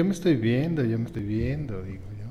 [0.00, 2.24] Yo me estoy viendo, yo me estoy viendo, digo yo.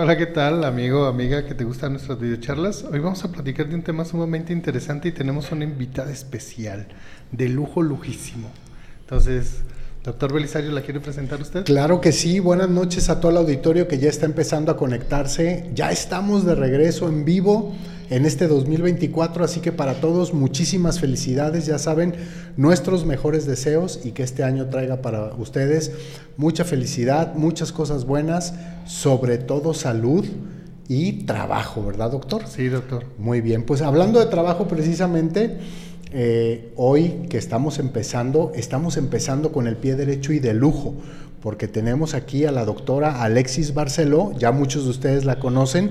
[0.00, 2.84] Hola, ¿qué tal, amigo, amiga, que te gustan nuestras videocharlas?
[2.84, 6.86] Hoy vamos a platicar de un tema sumamente interesante y tenemos una invitada especial,
[7.30, 8.48] de lujo lujísimo.
[9.00, 9.56] Entonces,
[10.02, 11.66] doctor Belisario, ¿la quiere presentar usted?
[11.66, 15.68] Claro que sí, buenas noches a todo el auditorio que ya está empezando a conectarse.
[15.74, 17.74] Ya estamos de regreso en vivo
[18.10, 22.14] en este 2024, así que para todos muchísimas felicidades, ya saben,
[22.56, 25.92] nuestros mejores deseos y que este año traiga para ustedes
[26.36, 28.54] mucha felicidad, muchas cosas buenas,
[28.86, 30.24] sobre todo salud
[30.88, 32.42] y trabajo, ¿verdad, doctor?
[32.46, 33.06] Sí, doctor.
[33.18, 35.58] Muy bien, pues hablando de trabajo precisamente,
[36.12, 40.94] eh, hoy que estamos empezando, estamos empezando con el pie derecho y de lujo,
[41.40, 45.90] porque tenemos aquí a la doctora Alexis Barceló, ya muchos de ustedes la conocen.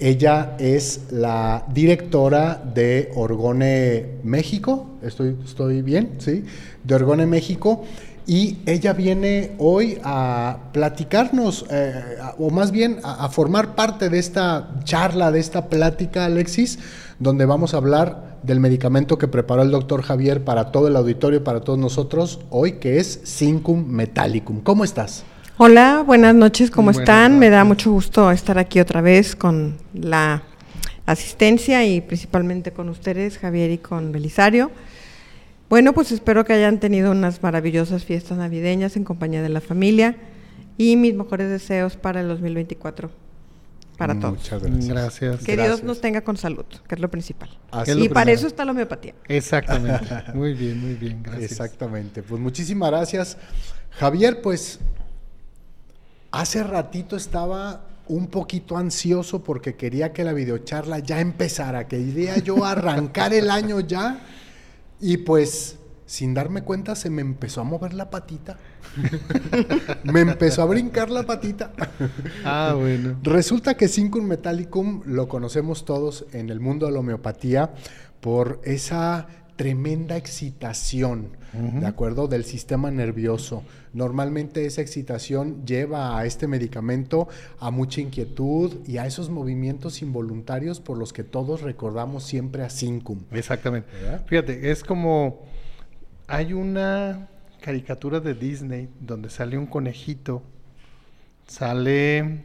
[0.00, 6.44] Ella es la directora de Orgone México, estoy, estoy bien, ¿sí?
[6.84, 7.84] De Orgone México.
[8.24, 14.80] Y ella viene hoy a platicarnos, eh, o más bien a, formar parte de esta
[14.84, 16.78] charla, de esta plática, Alexis,
[17.18, 21.42] donde vamos a hablar del medicamento que preparó el doctor Javier para todo el auditorio,
[21.42, 24.60] para todos nosotros, hoy, que es Cincum Metallicum.
[24.60, 25.24] ¿Cómo estás?
[25.60, 27.32] Hola, buenas noches, ¿cómo buenas están?
[27.32, 27.40] Noches.
[27.40, 30.44] Me da mucho gusto estar aquí otra vez con la
[31.04, 34.70] asistencia y principalmente con ustedes, Javier y con Belisario.
[35.68, 40.14] Bueno, pues espero que hayan tenido unas maravillosas fiestas navideñas en compañía de la familia
[40.76, 43.10] y mis mejores deseos para el 2024
[43.96, 44.38] para todos.
[44.38, 44.88] Muchas gracias.
[44.88, 45.44] gracias.
[45.44, 45.78] Que gracias.
[45.78, 47.50] Dios nos tenga con salud, que es lo principal.
[47.72, 49.16] Así y lo para eso está la homeopatía.
[49.26, 50.06] Exactamente.
[50.34, 51.20] muy bien, muy bien.
[51.20, 51.50] Gracias.
[51.50, 52.22] Exactamente.
[52.22, 53.36] Pues muchísimas gracias.
[53.90, 54.78] Javier, pues
[56.30, 62.38] hace ratito estaba un poquito ansioso porque quería que la videocharla ya empezara, que iría
[62.38, 64.20] yo a arrancar el año ya
[65.00, 68.56] y pues sin darme cuenta se me empezó a mover la patita.
[70.04, 71.72] me empezó a brincar la patita.
[72.44, 73.18] Ah, bueno.
[73.22, 77.74] Resulta que Cincum Metallicum lo conocemos todos en el mundo de la homeopatía
[78.20, 81.80] por esa tremenda excitación, uh -huh.
[81.80, 82.26] ¿de acuerdo?
[82.26, 83.64] Del sistema nervioso.
[83.98, 87.26] Normalmente esa excitación lleva a este medicamento
[87.58, 92.70] a mucha inquietud y a esos movimientos involuntarios por los que todos recordamos siempre a
[92.70, 93.24] Cincum.
[93.32, 93.90] Exactamente.
[93.92, 94.24] ¿verdad?
[94.26, 95.42] Fíjate, es como
[96.28, 97.28] hay una
[97.60, 100.44] caricatura de Disney donde sale un conejito,
[101.48, 102.44] sale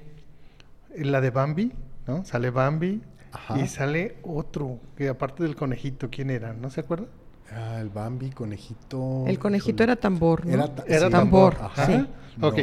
[0.97, 1.71] la de Bambi,
[2.07, 2.25] ¿no?
[2.25, 3.59] Sale Bambi Ajá.
[3.59, 6.53] y sale otro, que aparte del conejito, ¿quién era?
[6.53, 7.05] ¿No se acuerda?
[7.51, 9.25] Ah, el Bambi, conejito.
[9.27, 10.53] El conejito era tambor, ¿no?
[10.53, 11.11] Era, ta era sí.
[11.11, 11.55] tambor.
[11.61, 11.85] Ajá.
[11.85, 12.05] Sí.
[12.37, 12.47] No.
[12.47, 12.59] Ok.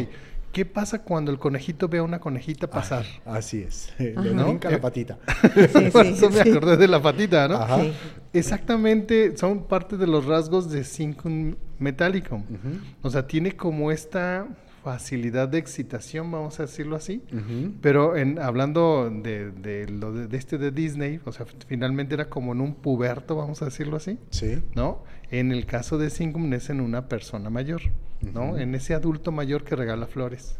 [0.52, 3.04] ¿Qué pasa cuando el conejito ve a una conejita pasar?
[3.24, 3.92] Ah, así es.
[3.98, 5.18] Le brinca Eh, la patita.
[5.72, 7.54] Sí, Por sí, eso me acordé de la patita, ¿no?
[7.56, 7.80] Ajá.
[7.82, 7.92] Sí.
[8.32, 12.40] Exactamente, son parte de los rasgos de Cincum Metallicum.
[12.42, 12.80] Uh -huh.
[13.02, 14.46] O sea, tiene como esta
[14.82, 17.22] facilidad de excitación, vamos a decirlo así.
[17.32, 17.72] Uh -huh.
[17.82, 22.28] Pero en, hablando de, de lo de, de, este de Disney, o sea, finalmente era
[22.30, 24.18] como en un puberto, vamos a decirlo así.
[24.30, 24.62] Sí.
[24.74, 25.02] ¿No?
[25.30, 27.82] En el caso de Cincum es en una persona mayor,
[28.20, 28.58] ¿no?
[28.58, 30.56] En ese adulto mayor que regala flores.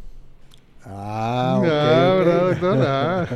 [0.84, 1.66] Ah, ok.
[1.70, 2.14] Ah.
[2.18, 2.78] ¿verdad, doctor?
[2.86, 3.26] Ah.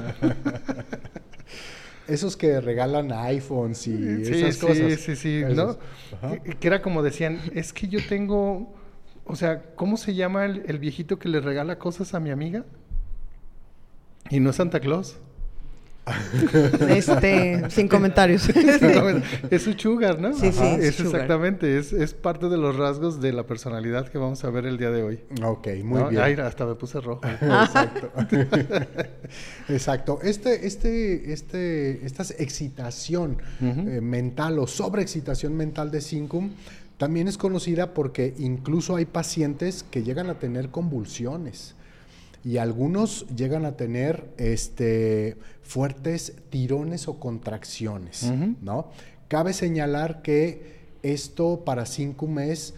[2.06, 5.00] Esos que regalan iPhones y Sí, esas sí, cosas.
[5.00, 5.78] sí, sí, Esos.
[6.22, 6.42] ¿no?
[6.60, 8.74] Que era como decían, es que yo tengo,
[9.26, 12.64] o sea, ¿cómo se llama el, el viejito que le regala cosas a mi amiga?
[14.30, 15.16] Y no es Santa Claus.
[16.88, 18.48] Este, sin comentarios.
[19.50, 20.34] es su sugar, ¿no?
[20.34, 21.12] Sí, sí, Ajá, es es sugar.
[21.14, 24.76] exactamente, es, es parte de los rasgos de la personalidad que vamos a ver el
[24.76, 25.20] día de hoy.
[25.42, 26.08] Ok, muy ¿no?
[26.10, 26.22] bien.
[26.22, 27.22] Ay, hasta me puse rojo.
[27.40, 28.12] Exacto.
[29.68, 30.18] Exacto.
[30.22, 36.50] Este, este, este, esta excitación eh, mental o sobreexcitación mental de Cincum
[36.98, 41.74] también es conocida porque incluso hay pacientes que llegan a tener convulsiones
[42.44, 48.30] y algunos llegan a tener este, fuertes tirones o contracciones.
[48.60, 48.90] ¿no?
[49.28, 52.74] Cabe señalar que esto para Cincum es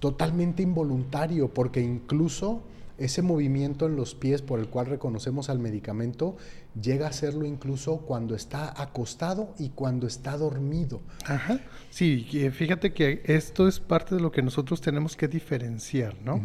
[0.00, 2.62] totalmente involuntario porque incluso
[2.98, 6.36] ese movimiento en los pies por el cual reconocemos al medicamento
[6.80, 11.00] llega a hacerlo incluso cuando está acostado y cuando está dormido.
[11.26, 11.60] Ajá.
[11.90, 16.40] Sí, fíjate que esto es parte de lo que nosotros tenemos que diferenciar, ¿no?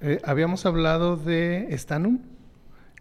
[0.00, 2.20] Eh, habíamos hablado de Stanum.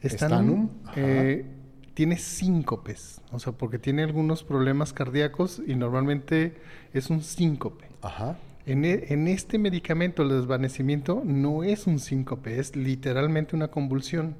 [0.04, 1.46] Stanum, eh,
[1.94, 6.58] tiene síncopes, o sea, porque tiene algunos problemas cardíacos y normalmente
[6.94, 7.86] es un síncope.
[8.02, 8.38] Ajá.
[8.66, 14.36] En, e, en, este medicamento, el desvanecimiento, no es un síncope, es literalmente una convulsión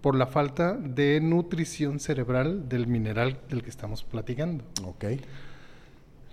[0.00, 4.64] por la falta de nutrición cerebral del mineral del que estamos platicando.
[4.84, 5.04] Ok.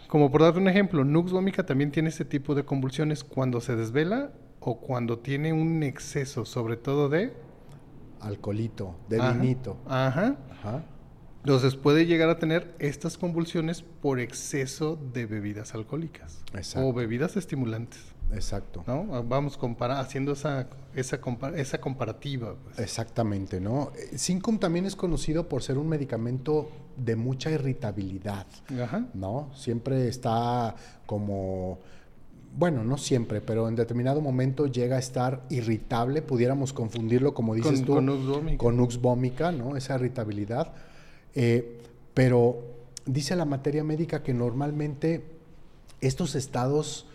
[0.08, 3.75] Como por darte un ejemplo, Nux vomica también tiene ese tipo de convulsiones cuando se
[3.75, 7.34] desvela o cuando tiene un exceso, sobre todo de...
[8.22, 9.78] Alcoholito, de vinito.
[9.86, 10.38] Ajá.
[10.52, 10.84] Ajá.
[11.48, 16.44] Entonces puede llegar a tener estas convulsiones por exceso de bebidas alcohólicas
[16.75, 18.02] o bebidas estimulantes.
[18.34, 18.84] Exacto.
[18.88, 19.24] ¿no?
[19.24, 19.58] Vamos
[20.00, 21.20] haciendo esa, esa,
[21.56, 22.56] esa comparativa.
[22.64, 22.80] Pues.
[22.80, 23.92] Exactamente, ¿no?
[24.16, 28.48] Syncum también es conocido por ser un medicamento de mucha irritabilidad,
[28.82, 29.06] Ajá.
[29.14, 29.52] ¿no?
[29.56, 30.76] Siempre está
[31.06, 31.80] como
[32.58, 37.84] bueno, no siempre, pero en determinado momento llega a estar irritable, pudiéramos confundirlo, como dices
[37.84, 37.94] tú,
[38.58, 39.78] con nux vomica, ¿no?
[39.78, 40.74] Esa irritabilidad.
[41.36, 41.80] Eh,
[42.16, 42.64] pero
[43.06, 45.24] dice la materia médica que normalmente
[46.02, 47.06] estos estados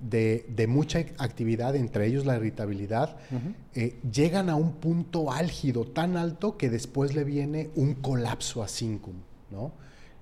[0.00, 3.16] de, mucha actividad, entre ellos la irritabilidad,
[3.74, 8.68] eh, llegan a un punto álgido tan alto que después le viene un colapso a
[8.68, 9.14] síncum,
[9.50, 9.72] ¿no?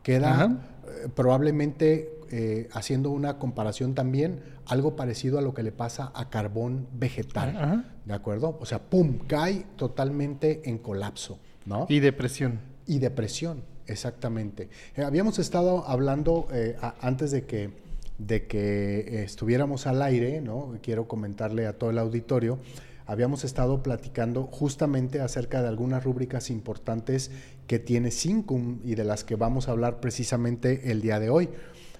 [0.02, 2.12] Queda eh, probablemente,
[2.72, 8.14] haciendo una comparación también, algo parecido a lo que le pasa a carbón vegetal, ¿de
[8.14, 8.58] acuerdo?
[8.60, 11.86] O sea, pum, cae totalmente en colapso, ¿no?
[11.88, 12.60] Y depresión.
[12.86, 14.68] Y depresión, exactamente.
[14.94, 17.85] Eh, habíamos estado hablando eh, antes de que,
[18.18, 20.78] de que estuviéramos al aire, ¿no?
[20.82, 22.58] Quiero comentarle a todo el auditorio.
[23.06, 27.30] Habíamos estado platicando justamente acerca de algunas rúbricas importantes
[27.66, 31.48] que tiene Syncum y de las que vamos a hablar precisamente el día de hoy.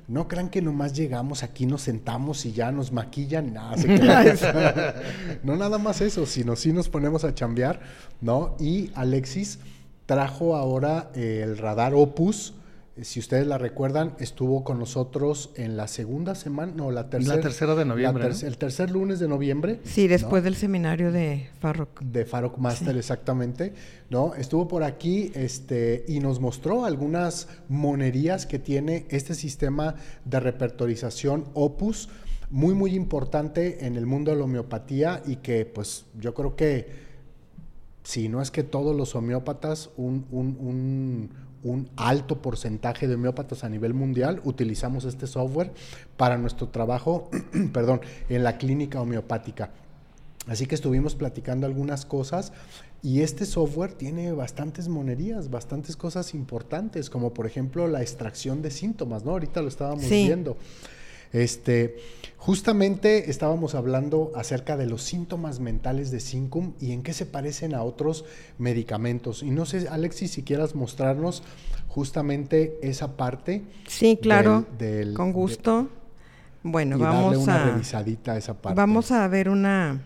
[0.09, 3.75] No crean que nomás llegamos aquí, nos sentamos y ya nos maquillan, nada,
[5.43, 7.81] no nada más eso, sino sí nos ponemos a chambear,
[8.21, 8.57] ¿no?
[8.61, 9.59] Y Alexis
[10.07, 12.55] trajo ahora eh, el radar Opus.
[12.97, 17.37] Eh, si ustedes la recuerdan, estuvo con nosotros en la segunda semana, no, la tercera.
[17.37, 18.29] La tercera de noviembre.
[18.43, 19.81] El tercer lunes de noviembre.
[19.85, 22.01] Sí, después del seminario de Farrock.
[22.01, 23.75] De Farrock Master, exactamente.
[24.09, 24.35] ¿no?
[24.35, 31.45] Estuvo por aquí este, y nos mostró algunas monerías que tiene este sistema de repertorización
[31.55, 32.09] Opus,
[32.51, 37.07] muy, muy importante en el mundo de la homeopatía y que, pues, yo creo que
[38.07, 41.31] si no es que todos los homeópatas, un,
[41.97, 45.73] alto porcentaje de homeópatas a nivel mundial, utilizamos este software
[46.17, 47.31] para nuestro trabajo,
[47.73, 49.71] perdón, en la clínica homeopática.
[50.47, 52.53] Así que estuvimos platicando algunas cosas
[53.03, 58.71] y este software tiene bastantes monerías, bastantes cosas importantes, como por ejemplo la extracción de
[58.71, 59.33] síntomas, ¿no?
[59.33, 60.57] Ahorita lo estábamos viendo.
[61.33, 61.97] Este,
[62.37, 67.75] justamente estábamos hablando acerca de los síntomas mentales de Syncum y en qué se parecen
[67.75, 68.25] a otros
[68.59, 69.43] medicamentos.
[69.43, 71.43] Y no sé, Alexis, si quieras mostrarnos
[71.89, 73.63] justamente esa parte.
[73.87, 74.67] Sí, claro,
[75.15, 75.89] con gusto.
[76.63, 78.77] bueno, vamos una a revisadita a esa parte.
[78.77, 80.03] Vamos a ver una.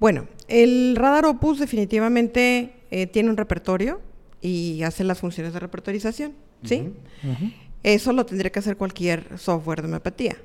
[0.00, 4.00] Bueno, el radar Opus definitivamente eh, tiene un repertorio
[4.40, 6.92] y hace las funciones de repertorización, ¿sí?
[7.84, 10.36] Eso lo tendría que hacer cualquier software de homeopatía.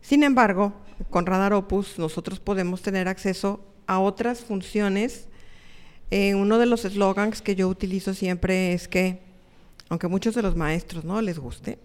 [0.00, 0.72] Sin embargo,
[1.10, 5.26] con Radar Opus nosotros podemos tener acceso a otras funciones.
[6.12, 9.18] Eh, uno de los slogans que yo utilizo siempre es que,
[9.88, 11.80] aunque muchos de los maestros no les guste,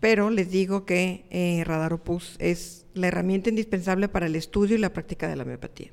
[0.00, 4.78] pero les digo que eh, Radar Opus es la herramienta indispensable para el estudio y
[4.78, 5.90] la práctica de la homeopatía.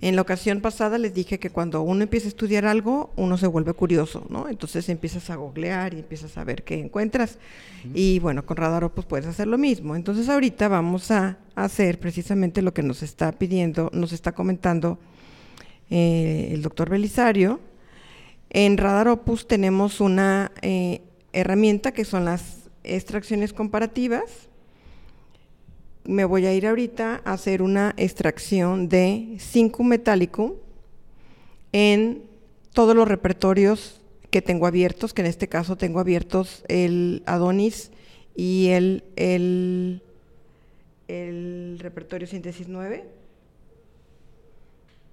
[0.00, 3.46] En la ocasión pasada les dije que cuando uno empieza a estudiar algo, uno se
[3.46, 4.48] vuelve curioso, ¿no?
[4.48, 7.38] Entonces empiezas a googlear y empiezas a ver qué encuentras.
[7.94, 9.94] Y bueno, con Radar pues puedes hacer lo mismo.
[9.96, 14.98] Entonces ahorita vamos a hacer precisamente lo que nos está pidiendo, nos está comentando
[15.90, 17.60] eh, el doctor Belisario.
[18.50, 24.48] En Radar Opus tenemos una eh, herramienta que son las extracciones comparativas
[26.04, 30.56] me voy a ir ahorita a hacer una extracción de 5 metálico
[31.72, 32.22] en
[32.72, 37.90] todos los repertorios que tengo abiertos, que en este caso tengo abiertos el Adonis
[38.34, 40.00] y el, el,
[41.78, 43.04] repertorio síntesis 9,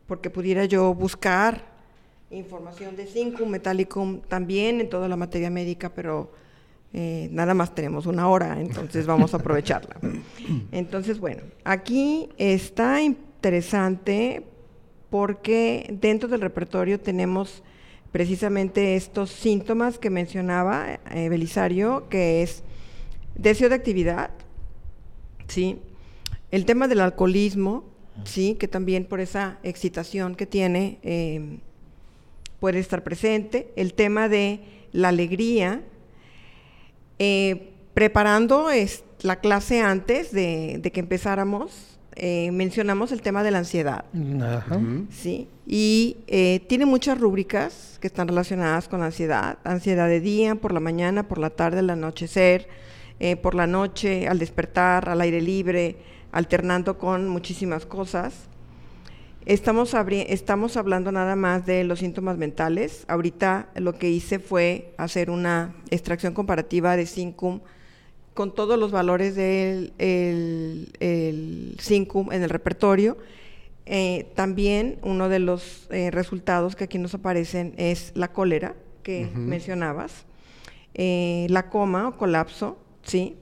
[0.07, 1.63] porque pudiera yo buscar
[2.31, 6.31] información de 5 metálico también en toda la materia médica, pero
[6.93, 9.95] eh, nada más tenemos una hora, entonces vamos a aprovecharla.
[10.73, 14.43] Entonces, bueno, aquí está interesante
[15.09, 17.63] porque dentro del repertorio tenemos
[18.11, 22.63] precisamente estos síntomas que mencionaba eh, Belisario, que es
[23.35, 24.31] deseo de actividad,
[25.47, 25.79] ¿sí?
[26.51, 27.85] El tema del alcoholismo,
[28.25, 28.55] ¿sí?
[28.55, 31.59] Que también por esa excitación que tiene em,
[32.59, 33.71] puede estar presente.
[33.77, 34.59] El tema de
[34.91, 35.81] la alegría,
[37.19, 38.67] eh, preparando
[39.21, 44.05] la clase antes de, que empezáramos, eh, mencionamos el tema de la ansiedad.
[45.11, 45.47] ¿sí?
[45.65, 49.59] Y eh, tiene muchas rúbricas que están relacionadas con la ansiedad.
[49.63, 52.67] Ansiedad de día, por la mañana, por la tarde, al anochecer,
[53.43, 55.97] por la noche, al despertar, al aire libre,
[56.31, 58.49] alternando con muchísimas cosas.
[59.45, 59.95] Estamos,
[60.27, 63.05] estamos hablando nada más de los síntomas mentales.
[63.07, 67.61] Ahorita lo que hice fue hacer una extracción comparativa de SINCUM
[68.35, 73.17] con todos los valores del el, el SINCUM en el repertorio.
[73.87, 79.27] Eh, también uno de los eh, resultados que aquí nos aparecen es la cólera que
[79.33, 80.25] mencionabas,
[80.93, 83.35] eh, la coma o colapso, ¿sí?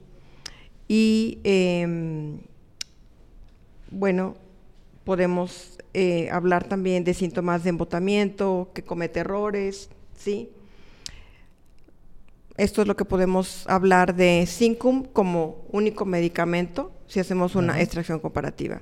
[0.88, 2.38] Y em,
[3.90, 4.36] bueno,
[5.04, 10.50] podemos eh, hablar también de síntomas de embotamiento, que comete errores, ¿sí?
[12.56, 18.20] Esto es lo que podemos hablar de Syncum como único medicamento si hacemos una extracción
[18.20, 18.80] comparativa.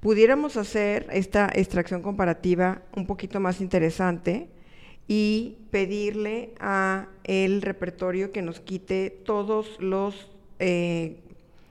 [0.00, 4.50] Pudiéramos hacer esta extracción comparativa un poquito más interesante
[5.08, 11.16] y pedirle a el repertorio que nos quite todos los eh,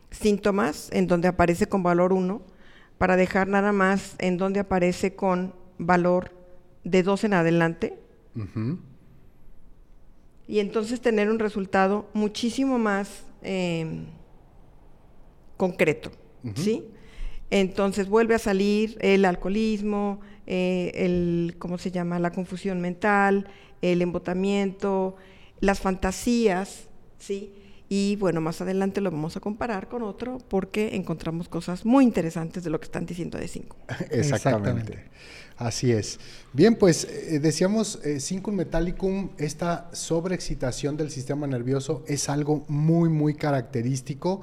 [0.09, 2.52] síntomas en donde aparece con valor 1
[2.97, 6.31] para dejar nada más en donde aparece con valor
[6.83, 7.99] de 2 en adelante.
[10.47, 14.05] Y entonces tener un resultado muchísimo más em,
[15.57, 16.11] concreto,
[16.55, 16.85] ¿sí?
[17.49, 22.19] Entonces vuelve a salir el alcoholismo, eh, el, ¿cómo se llama?
[22.19, 23.47] La confusión mental,
[23.81, 25.15] el embotamiento,
[25.59, 27.53] las fantasías, ¿sí?
[27.95, 32.63] Y bueno, más adelante lo vamos a comparar con otro porque encontramos cosas muy interesantes
[32.63, 33.75] de lo que están diciendo de 5.
[34.09, 35.11] Exactamente.
[35.57, 36.19] Así es.
[36.53, 38.19] Bien, pues eh, decíamos, eh,
[38.51, 44.41] metallicum, esta sobreexcitación del sistema nervioso es algo muy, muy característico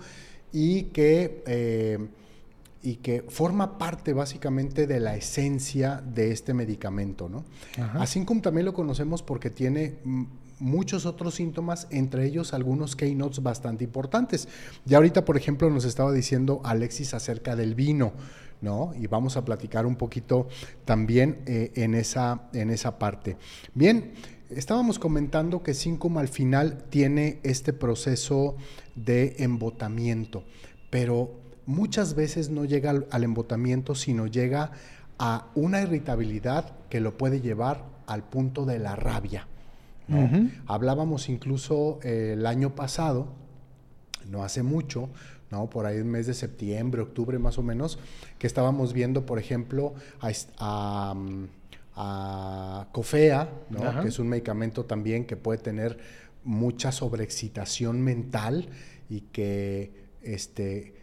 [0.53, 1.99] y que, eh,
[2.85, 7.29] y que forma parte básicamente de la esencia de este medicamento.
[7.29, 7.45] ¿no?
[7.99, 8.07] A
[8.43, 10.25] también lo conocemos porque tiene mm,
[10.61, 14.47] muchos otros síntomas, entre ellos algunos keynotes bastante importantes.
[14.85, 18.13] Ya ahorita, por ejemplo, nos estaba diciendo Alexis acerca del vino,
[18.61, 18.93] ¿no?
[18.95, 20.49] Y vamos a platicar un poquito
[20.85, 23.37] también eh, en, esa, en esa parte.
[23.75, 24.13] Bien,
[24.51, 28.57] estábamos comentando que Syncum al final tiene este proceso
[28.95, 30.45] de embotamiento,
[30.91, 34.73] pero muchas veces no llega al embotamiento, sino llega
[35.19, 39.47] a una irritabilidad que lo puede llevar al punto de la rabia.
[40.67, 43.29] Hablábamos incluso eh, el año pasado,
[44.29, 45.09] no hace mucho,
[45.51, 45.69] ¿no?
[45.71, 47.99] por ahí el mes de septiembre, octubre más o menos,
[48.39, 49.95] que estábamos viendo, por ejemplo,
[50.59, 51.15] a,
[52.93, 53.51] COFEA,
[54.01, 55.99] que es un medicamento también que puede tener
[56.45, 58.69] mucha sobreexcitación mental
[59.11, 60.95] y que este,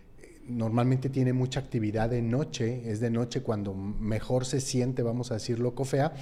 [0.47, 5.35] normalmente tiene mucha actividad de noche, es de noche cuando mejor se siente, vamos a
[5.35, 6.13] decirlo, COFEA,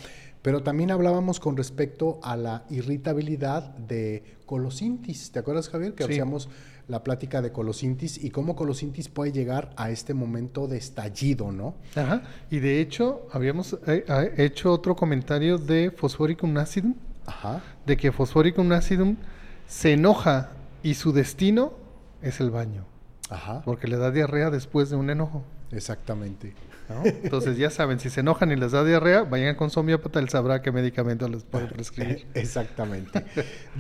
[0.46, 5.32] pero también hablábamos con respecto a la irritabilidad de colosintis.
[5.32, 5.96] ¿Te acuerdas, Javier?
[5.96, 6.50] Que hacíamos
[6.88, 11.74] la plática de colosintis y cómo colosintis puede llegar a este momento de estallido, ¿no?
[11.96, 12.22] Ajá.
[12.52, 14.06] Y de hecho, habíamos eh,
[14.38, 16.94] hecho otro comentario de Fosforicum acidum.
[17.26, 17.64] Ajá.
[17.88, 19.16] De que Fosforicum acidum
[19.66, 20.52] se enoja
[20.84, 21.74] y su destino
[22.22, 22.86] es el baño.
[23.32, 23.64] Ajá.
[23.66, 25.44] Porque le da diarrea después de un enojo.
[25.72, 26.54] Exactamente.
[27.24, 30.30] Entonces ya saben, si se enojan y les da diarrea, vayan con su homeópata, él
[30.30, 32.28] sabrá qué medicamento les puede prescribir.
[32.34, 33.26] Exactamente.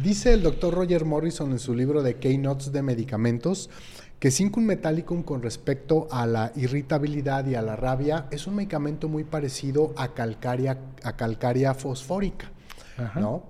[0.02, 3.70] Dice el doctor Roger Morrison en su libro de Keynotes de medicamentos
[4.20, 9.10] que Cincum Metallicum con respecto a la irritabilidad y a la rabia es un medicamento
[9.10, 12.50] muy parecido a calcaria, a calcaria fosfórica,
[13.16, 13.44] ¿no?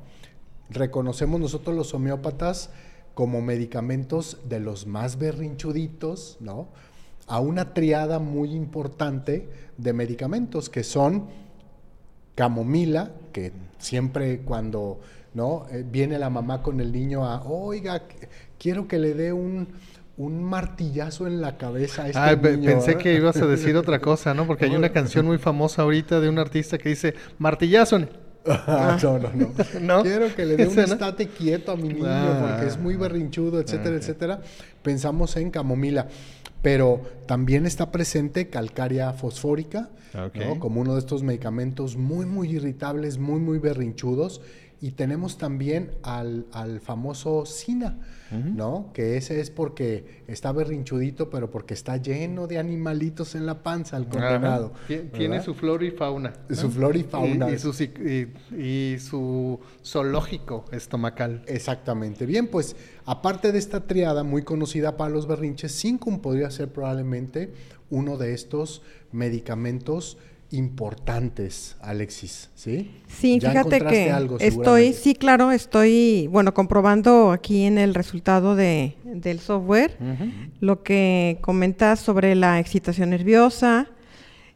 [0.70, 2.72] Reconocemos nosotros los homeópatas
[3.14, 6.70] como medicamentos de los más berrinchuditos, ¿no?
[7.28, 11.28] A una triada muy importante de medicamentos que son
[12.36, 15.00] camomila, que siempre cuando
[15.36, 15.68] ¿no?
[15.70, 18.04] Eh, viene la mamá con el niño a, oiga,
[18.58, 19.68] quiero que le dé un,
[20.18, 22.70] martillazo en la cabeza a este niño.
[22.70, 24.48] Pensé que ibas a decir otra cosa, ¿no?
[24.48, 28.00] Porque hay una canción muy famosa ahorita de un artista que dice, martillazo
[28.48, 29.30] Ah, no, no,
[29.82, 32.48] no, Quiero que le dé un estate quieto a mi niño ah.
[32.48, 34.42] porque es muy berrinchudo, etcétera, etcétera.
[34.84, 36.08] Pensamos en camomila.
[36.62, 39.90] Pero también está presente calcaria fosfórica,
[40.58, 44.42] como uno de estos medicamentos muy, muy irritables, muy, muy berrinchudos
[44.82, 46.46] y tenemos también al,
[46.82, 47.98] famoso Sina,
[48.32, 48.92] ¿no?
[48.94, 53.98] Que ese es porque está berrinchudito, pero porque está lleno de animalitos en la panza,
[53.98, 54.74] el condenado.
[55.14, 56.34] Tiene su flora y fauna.
[56.52, 57.50] Su flora y fauna.
[57.50, 57.72] Y, su,
[58.58, 61.44] y, su, zoológico estomacal.
[61.48, 62.26] Exactamente.
[62.26, 67.54] Bien, pues aparte de esta triada muy conocida para los berrinches, Cincum podría ser probablemente
[67.90, 70.18] uno de estos medicamentos
[70.52, 72.92] importantes, Alexis, ¿sí?
[73.08, 79.40] Sí, fíjate que estoy, sí, claro, estoy, bueno, comprobando aquí en el resultado de, del
[79.40, 79.98] software
[80.60, 83.88] lo que comentas sobre la excitación nerviosa,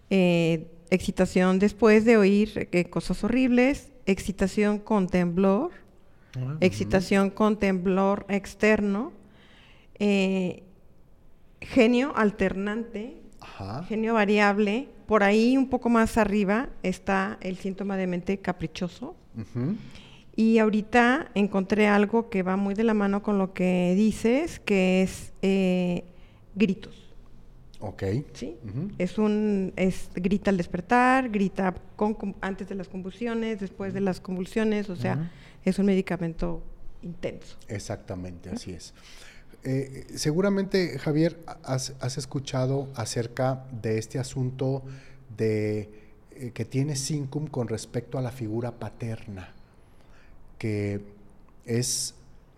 [0.09, 5.71] eh, excitación después de oír eh, cosas horribles, excitación con temblor,
[6.35, 9.11] ah, excitación con temblor externo,
[9.99, 10.63] eh,
[11.61, 13.17] genio alternante,
[13.87, 19.15] genio variable, por ahí un poco más arriba está el síntoma de mente caprichoso.
[20.35, 25.01] Y ahorita encontré algo que va muy de la mano con lo que dices, que
[25.01, 26.03] es eh,
[26.53, 27.11] gritos.
[27.79, 28.03] Ok.
[28.33, 28.55] Sí.
[28.99, 31.73] Es un, es, grita al despertar, grita
[32.41, 35.31] antes de las convulsiones, después de las convulsiones, o sea,
[35.65, 36.61] es un medicamento
[37.01, 37.57] intenso.
[37.67, 38.93] Exactamente, así es.
[39.63, 44.83] Eh, seguramente, Javier, has, escuchado acerca de este asunto
[45.35, 45.89] de
[46.31, 49.53] eh, que tiene Syncum con respecto a la figura paterna,
[50.57, 51.01] que
[51.65, 52.15] es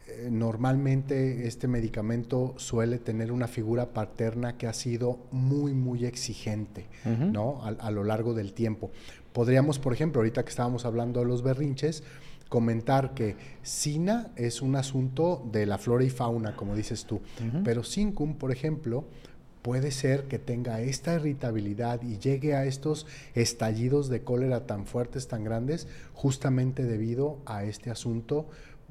[0.07, 6.85] eh, normalmente este medicamento suele tener una figura paterna que ha sido muy, muy exigente,
[7.05, 7.63] ¿no?
[7.63, 8.91] A, a, lo largo del tiempo.
[9.33, 12.03] Podríamos, por ejemplo, ahorita que estábamos hablando de los berrinches,
[12.51, 17.21] comentar que SINA es un asunto de la flora y fauna, como dices tú,
[17.63, 19.05] pero SINCUM, por ejemplo,
[19.61, 25.29] puede ser que tenga esta irritabilidad y llegue a estos estallidos de cólera tan fuertes,
[25.29, 28.47] tan grandes, justamente debido a este asunto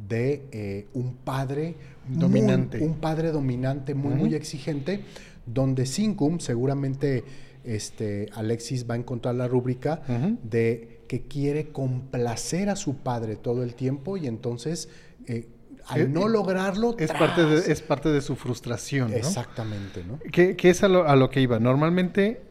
[0.09, 1.75] de eh, un padre
[2.09, 2.81] dominante.
[2.81, 5.03] un padre dominante muy, muy exigente,
[5.45, 7.25] donde SINCUM seguramente
[7.65, 10.01] este, Alexis va a encontrar la rúbrica
[10.43, 14.89] de que quiere complacer a su padre todo el tiempo y entonces
[15.27, 15.49] eh,
[15.89, 16.95] al eh, no eh, lograrlo...
[17.01, 19.13] Es parte, de, es parte de su frustración.
[19.13, 20.21] Exactamente, ¿no?
[20.31, 21.59] Que, es a lo, que iba.
[21.59, 22.43] Normalmente,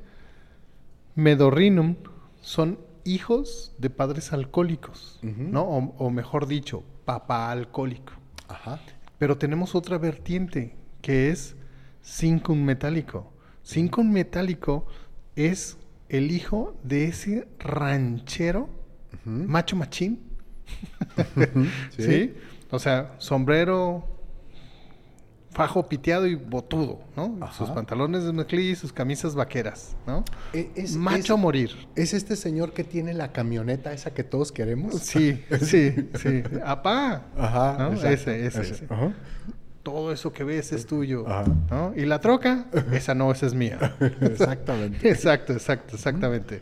[1.15, 1.95] Medorrinum
[2.41, 5.63] son hijos de padres alcohólicos, ¿no?
[5.63, 8.12] O, mejor dicho, papá alcohólico.
[8.50, 8.82] Ajá.
[9.19, 11.56] Pero tenemos otra vertiente que es
[12.04, 13.32] Cincum metálico.
[13.63, 14.86] Cincum metálico
[15.38, 15.78] es
[16.10, 18.69] el hijo de ese ranchero,
[19.24, 20.19] macho machín.
[21.98, 22.34] ¿Sí?
[22.72, 24.08] O sea, sombrero,
[25.52, 27.39] fajo piteado y botudo, ¿no?
[27.52, 30.24] Sus pantalones de mezclilla sus camisas vaqueras, ¿no?
[30.54, 31.72] E, es, Macho a morir.
[31.95, 35.00] ¿Es este señor que tiene la camioneta esa que todos queremos?
[35.00, 36.43] Sí, sí, sí.
[36.63, 37.26] Apá.
[37.38, 37.91] Ajá.
[37.93, 38.86] Ese, ese, ese.
[38.89, 39.13] Ajá
[39.91, 41.25] todo eso que ves es tuyo.
[41.71, 41.93] ¿no?
[41.95, 43.95] Y la troca, esa no, esa es mía.
[44.21, 45.10] Exactamente.
[45.10, 46.62] exacto, exacto, exactamente.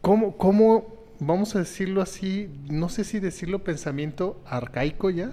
[0.00, 5.32] ¿Cómo, ¿Cómo, vamos a decirlo así, no sé si decirlo pensamiento arcaico ya,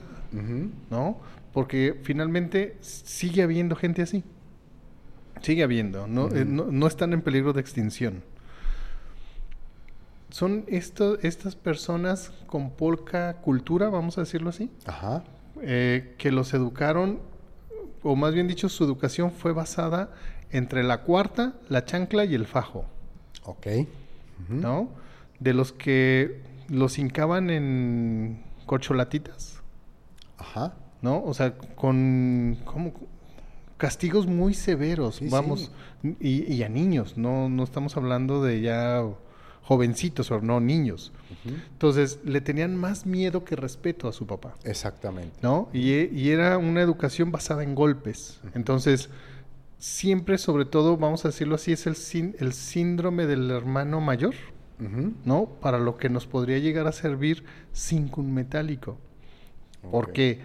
[0.90, 1.20] ¿no?
[1.54, 4.24] Porque finalmente sigue habiendo gente así.
[5.44, 8.24] Sigue habiendo, no, eh, no, están en peligro de extinción.
[10.32, 14.72] Son estas personas con poca cultura, vamos a decirlo así.
[14.88, 15.24] Ajá
[15.66, 17.20] eh, que los educaron,
[18.02, 20.12] o más bien dicho, su educación fue basada
[20.52, 22.86] entre la cuarta, la chancla y el fajo.
[23.44, 23.68] Ok.
[24.50, 24.90] ¿No?
[25.40, 29.62] De los que los hincaban en corcholatitas.
[30.38, 30.74] Ajá.
[31.02, 31.24] ¿No?
[31.24, 32.94] O sea, con como
[33.78, 35.72] castigos muy severos, vamos,
[36.20, 39.02] Y, y, a niños, no, no estamos hablando de ya
[39.64, 41.12] jovencitos o no niños.
[41.46, 44.56] Entonces, le tenían más miedo que respeto a su papá.
[44.64, 45.38] Exactamente.
[45.42, 45.70] ¿No?
[45.74, 48.40] Y, era una educación basada en golpes.
[48.54, 49.10] Entonces,
[49.78, 54.36] siempre, sobre todo, vamos a decirlo así, es el, el síndrome del hermano mayor,
[55.24, 55.46] ¿no?
[55.62, 58.98] Para lo que nos podría llegar a servir sin un metálico.
[59.92, 60.42] Porque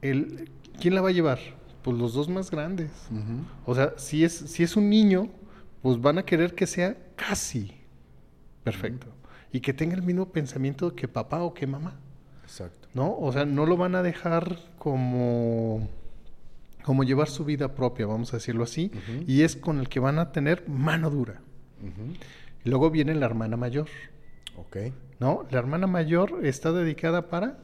[0.00, 1.38] el, ¿quién la va a llevar?
[1.82, 2.90] Pues los dos más grandes.
[3.66, 5.28] O sea, si es, si es un niño,
[5.82, 7.79] pues van a querer que sea casi
[8.64, 9.06] Perfecto.
[9.52, 11.98] Y que tenga el mismo pensamiento que papá o que mamá.
[12.44, 12.88] Exacto.
[12.94, 13.16] ¿No?
[13.18, 15.88] O sea, no lo van a dejar como,
[16.84, 18.90] como llevar su vida propia, vamos a decirlo así,
[19.26, 21.40] y es con el que van a tener mano dura.
[22.64, 23.88] Y luego viene la hermana mayor.
[24.56, 24.76] Ok.
[25.18, 25.46] ¿No?
[25.50, 27.58] La hermana mayor está dedicada para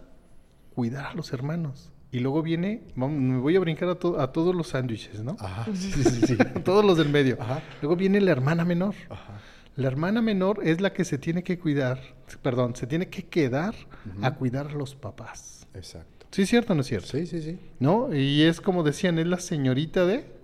[0.75, 1.91] cuidar a los hermanos.
[2.13, 5.37] Y luego viene, vamos, me voy a brincar a, to- a todos los sándwiches, ¿no?
[5.41, 5.67] Ajá.
[5.75, 6.37] Sí, sí, sí.
[6.65, 7.37] Todos los del medio.
[7.41, 7.63] Ajá.
[7.83, 8.95] Luego viene la hermana menor.
[9.11, 9.41] Ajá.
[9.77, 12.01] La hermana menor es la que se tiene que cuidar,
[12.43, 13.75] perdón, se tiene que quedar
[14.23, 15.67] a cuidar a los papás.
[15.75, 16.27] Exacto.
[16.31, 17.09] ¿Sí es cierto o no es cierto?
[17.09, 17.59] Sí, sí, sí.
[17.79, 18.15] ¿No?
[18.15, 20.35] Y es como decían, es la señorita de...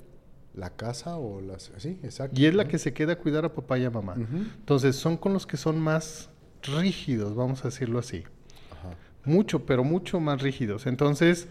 [0.55, 1.73] La casa o las...
[1.79, 2.39] Sí, exacto.
[2.39, 4.17] Y es la que se queda a cuidar a papá y a mamá.
[4.17, 6.29] Entonces son con los que son más
[6.63, 8.25] rígidos, vamos a decirlo así.
[8.71, 8.91] Ajá.
[9.25, 10.87] Mucho, pero mucho más rígidos.
[10.87, 11.49] Entonces,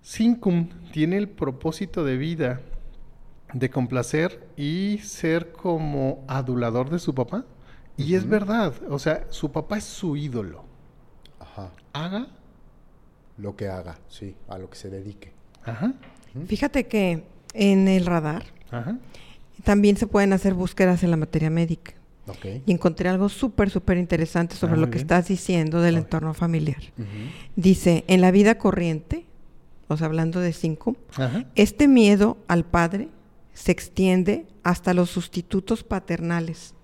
[0.00, 2.62] Syncum tiene el propósito de vida
[3.52, 7.44] de complacer y ser como adulador de su papá.
[7.96, 10.64] Y es verdad, o sea, su papá es su ídolo.
[11.40, 11.72] Ajá.
[11.92, 12.26] Haga,
[13.38, 15.32] Lo que haga, sí, a lo que se dedique.
[15.64, 15.94] ajá,
[16.46, 18.98] Fíjate que en el radar ajá.
[19.64, 21.94] también se pueden hacer búsquedas en la materia médica.
[22.28, 22.44] Ok.
[22.66, 25.04] Y encontré algo súper, súper interesante sobre Ah, lo que bien.
[25.04, 26.82] estás diciendo del entorno familiar.
[27.56, 29.24] Dice, en la vida corriente,
[29.88, 31.46] o sea, hablando de cinco, Ajá.
[31.54, 33.08] este miedo al padre
[33.58, 36.74] se extiende hasta los sustitutos paternales,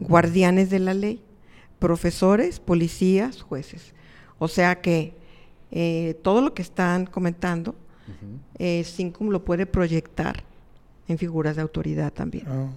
[0.00, 1.22] guardianes de la ley,
[1.78, 3.92] profesores, policías, jueces.
[4.38, 5.12] O sea que
[5.70, 7.74] eh, todo lo que están comentando,
[8.58, 10.44] eh, Syncum lo puede proyectar
[11.08, 12.46] en figuras de autoridad también.
[12.48, 12.70] Ah,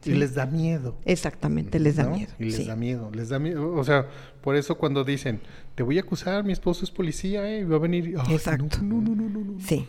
[0.00, 0.10] Sí.
[0.10, 0.98] Y les da miedo.
[1.06, 2.16] Exactamente, les da ¿no?
[2.16, 2.30] miedo.
[2.38, 2.64] Y les sí.
[2.66, 3.72] da miedo, les da miedo.
[3.72, 4.06] O sea,
[4.42, 5.40] por eso cuando dicen,
[5.74, 7.60] te voy a acusar, mi esposo es policía, ¿eh?
[7.60, 8.14] y va a venir.
[8.28, 8.82] Exacto.
[8.82, 9.52] No, no, no, no, no.
[9.52, 9.60] no.
[9.60, 9.88] Sí,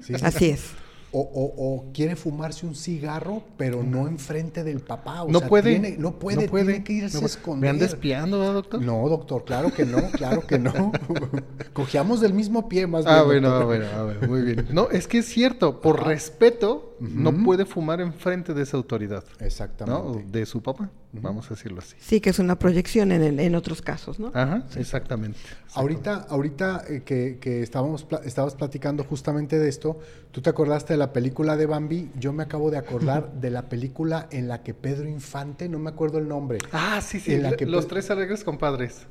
[0.00, 0.24] Sí, sí.
[0.24, 0.70] así es.
[1.18, 5.22] O, o- o quiere fumarse un cigarro, pero no enfrente del papá.
[5.22, 6.46] O no, sea, puede, tiene- no puede.
[6.46, 7.26] tiene que irse no a puede.
[7.34, 7.60] esconder.
[7.62, 8.82] ¿Me anda espiando, verdad, doctor?
[8.82, 10.92] No, doctor, claro que no, claro que no.
[11.72, 13.26] Cogíamos del mismo pie, más Ah, bien.
[13.26, 14.66] bueno, ah, bueno, ah, bueno, muy bien.
[14.72, 19.46] No, es que es cierto, por respeto, no puede fumar enfrente de esa autoridad, ¿no?
[19.46, 20.24] Exactamente.
[20.38, 21.94] De su papá, vamos a decirlo así.
[21.98, 24.28] Sí, que es una proyección en, el- en otros casos, ¿no?
[24.34, 25.38] Ajá, exactamente.
[25.74, 29.98] Ahorita, ahorita eh, que, que estábamos estabas platicando justamente de esto,
[30.32, 33.68] tú te acordaste de la película de Bambi, yo me acabo de acordar de la
[33.68, 37.42] película en la que Pedro Infante, no me acuerdo el nombre, Ah, sí, sí, En
[37.42, 39.06] la que los tres alegres compadres.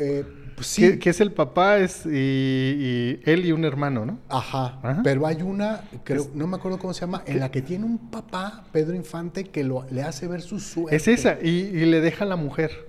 [0.00, 0.24] Eh,
[0.56, 4.18] pues sí, Que, que es el papá es y, y él y un hermano, ¿no?
[4.28, 5.00] Ajá, Ajá.
[5.04, 8.10] pero hay una, creo, no me acuerdo cómo se llama, en la que tiene un
[8.10, 10.96] papá, Pedro Infante, que lo, le hace ver su suerte.
[10.96, 12.88] Es esa, y, y le deja a la mujer.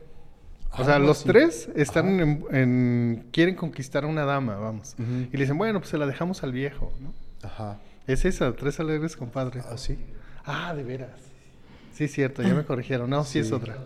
[0.78, 4.96] O sea, los tres están en, en- quieren conquistar a una dama, vamos.
[4.98, 7.14] Y le dicen, bueno, pues se la dejamos al viejo, ¿no?
[7.44, 9.66] Ajá, Es esa, tres alegres compadres.
[9.66, 9.98] así.
[10.46, 11.12] Ah, de veras.
[11.94, 13.10] Sí, cierto, ya me corrigieron.
[13.10, 13.54] No, sí, es Sí.
[13.54, 13.78] otra.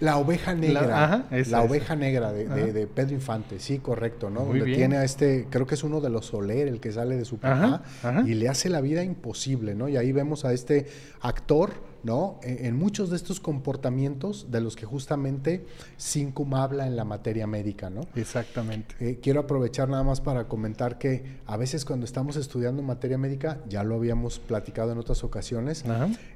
[0.00, 0.82] La oveja negra.
[0.86, 1.62] La- ajá, esa, la esa.
[1.62, 2.72] oveja negra de, de- Ajá.
[2.72, 4.40] de Pedro Infante, sí, correcto, ¿no?
[4.40, 4.76] Muy Donde bien.
[4.78, 7.38] tiene a este, creo que es uno de los Soler, el que sale de su
[7.38, 8.28] papá, Ajá, ajá.
[8.28, 9.88] y le hace la vida imposible, ¿no?
[9.88, 10.86] Y ahí vemos a este
[11.22, 12.38] actor, ¿no?
[12.42, 15.64] En, en muchos de estos comportamientos de los que justamente
[15.96, 18.02] Syncum habla en la materia médica, ¿no?
[18.14, 18.94] Exactamente.
[19.00, 23.58] Eh, quiero aprovechar nada más para comentar que a veces cuando estamos estudiando materia médica,
[23.68, 25.84] ya lo habíamos platicado en otras ocasiones,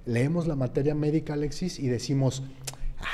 [0.07, 2.43] leemos la materia médica, Alexis, y decimos,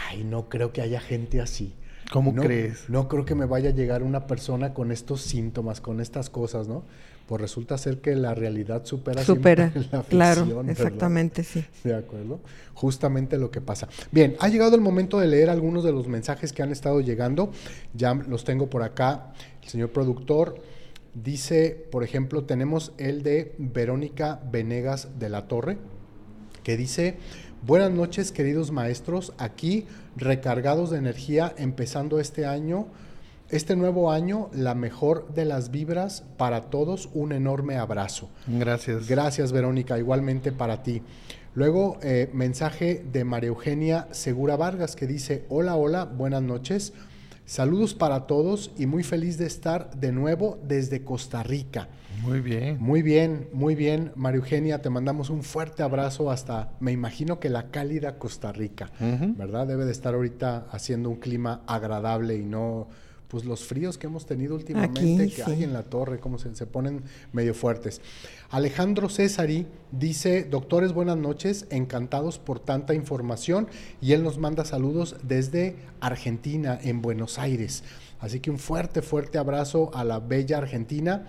[0.09, 1.75] ay, no creo que haya gente así.
[2.12, 2.88] ¿Cómo No- crees?
[2.88, 6.68] No creo que me vaya a llegar una persona con estos síntomas, con estas cosas,
[6.68, 6.85] ¿no?
[7.27, 10.70] Pues resulta ser que la realidad supera, Supera, siempre la claro, ficción, ¿verdad?
[10.87, 11.64] exactamente, sí.
[11.83, 12.38] De acuerdo.
[12.75, 13.88] Justamente lo que pasa.
[14.12, 17.51] Bien, ha llegado el momento de leer algunos de los mensajes que han estado llegando.
[17.94, 19.33] Ya los tengo por acá.
[19.64, 20.61] El señor productor
[21.14, 25.79] dice, por ejemplo, tenemos el de Verónica Venegas de la Torre,
[26.62, 27.16] que dice,
[27.66, 32.87] buenas noches queridos maestros, aquí recargados de energía, empezando este año.
[33.48, 38.29] Este nuevo año, la mejor de las vibras para todos, un enorme abrazo.
[38.46, 39.09] Gracias.
[39.09, 41.02] Gracias, Verónica, igualmente para ti.
[41.55, 46.92] Luego, eh, mensaje de María Eugenia Segura Vargas que dice, hola, hola, buenas noches.
[47.46, 51.87] Saludos para todos y muy feliz de estar de nuevo desde Costa Rica.
[52.20, 52.76] Muy bien.
[52.80, 57.48] Muy bien, muy bien, María Eugenia, te mandamos un fuerte abrazo hasta, me imagino que
[57.48, 58.90] la cálida Costa Rica.
[59.37, 59.68] ¿verdad?
[59.68, 62.88] Debe de estar ahorita haciendo un clima agradable y no,
[63.28, 65.50] pues los fríos que hemos tenido últimamente, Aquí, que sí.
[65.50, 68.00] hay en la torre, como se, se ponen medio fuertes.
[68.50, 73.66] Alejandro Césari dice, doctores, buenas noches, encantados por tanta información
[74.00, 77.82] y él nos manda saludos desde Argentina, en Buenos Aires.
[78.20, 81.26] Así que un fuerte, fuerte abrazo a la bella Argentina,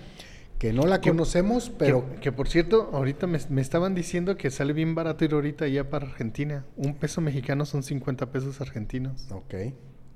[0.59, 2.09] que no la Que- conocemos, pero...
[2.15, 5.67] Que, que, por cierto, ahorita me, me estaban diciendo que sale bien barato ir ahorita
[5.67, 6.65] ya para Argentina.
[6.77, 9.27] Un peso mexicano son 50 pesos argentinos.
[9.31, 9.53] Ok,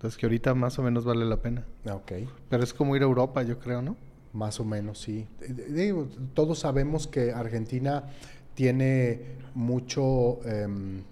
[0.02, 1.64] Entonces que ahorita más o menos vale la pena.
[1.86, 2.12] ok.
[2.50, 3.96] Pero es como ir a Europa, yo creo, ¿no?
[4.34, 5.28] Más o menos, sí.
[5.42, 8.06] Eh, Digo, todos sabemos que Argentina
[8.56, 9.22] tiene
[9.54, 11.04] mucho, em,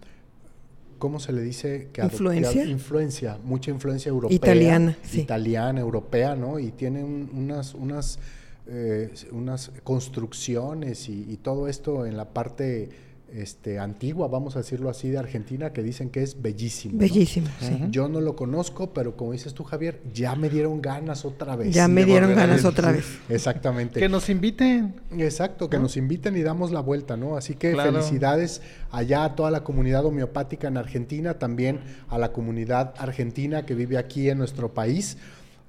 [0.98, 1.90] ¿cómo se le dice?
[1.94, 2.66] Que influencia.
[2.66, 4.36] influencia, mucha influencia europea.
[4.36, 5.22] Italiana, sí.
[5.22, 6.58] Italiana, europea, ¿no?
[6.58, 8.18] Y tiene unas, unas,
[8.66, 12.90] eh, unas construcciones y, y, todo esto en la parte
[13.34, 16.98] este, antigua, vamos a decirlo así, de Argentina, que dicen que es bellísimo.
[16.98, 17.88] Bellísimo, sí.
[17.90, 21.74] Yo no lo conozco, pero como dices tú, Javier, ya me dieron ganas otra vez.
[21.74, 23.06] Ya me dieron ganas otra vez.
[23.30, 24.00] Exactamente.
[24.00, 24.96] Que nos inviten.
[25.18, 27.38] Exacto, que nos inviten y damos la vuelta, ¿no?
[27.38, 28.62] Así que felicidades
[28.92, 33.98] allá a toda la comunidad homeopática en Argentina, también a la comunidad argentina que vive
[33.98, 35.18] aquí en nuestro país.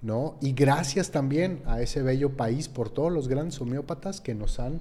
[0.03, 0.39] ¿No?
[0.41, 4.81] Y gracias también a ese bello país por todos los grandes homeópatas que nos han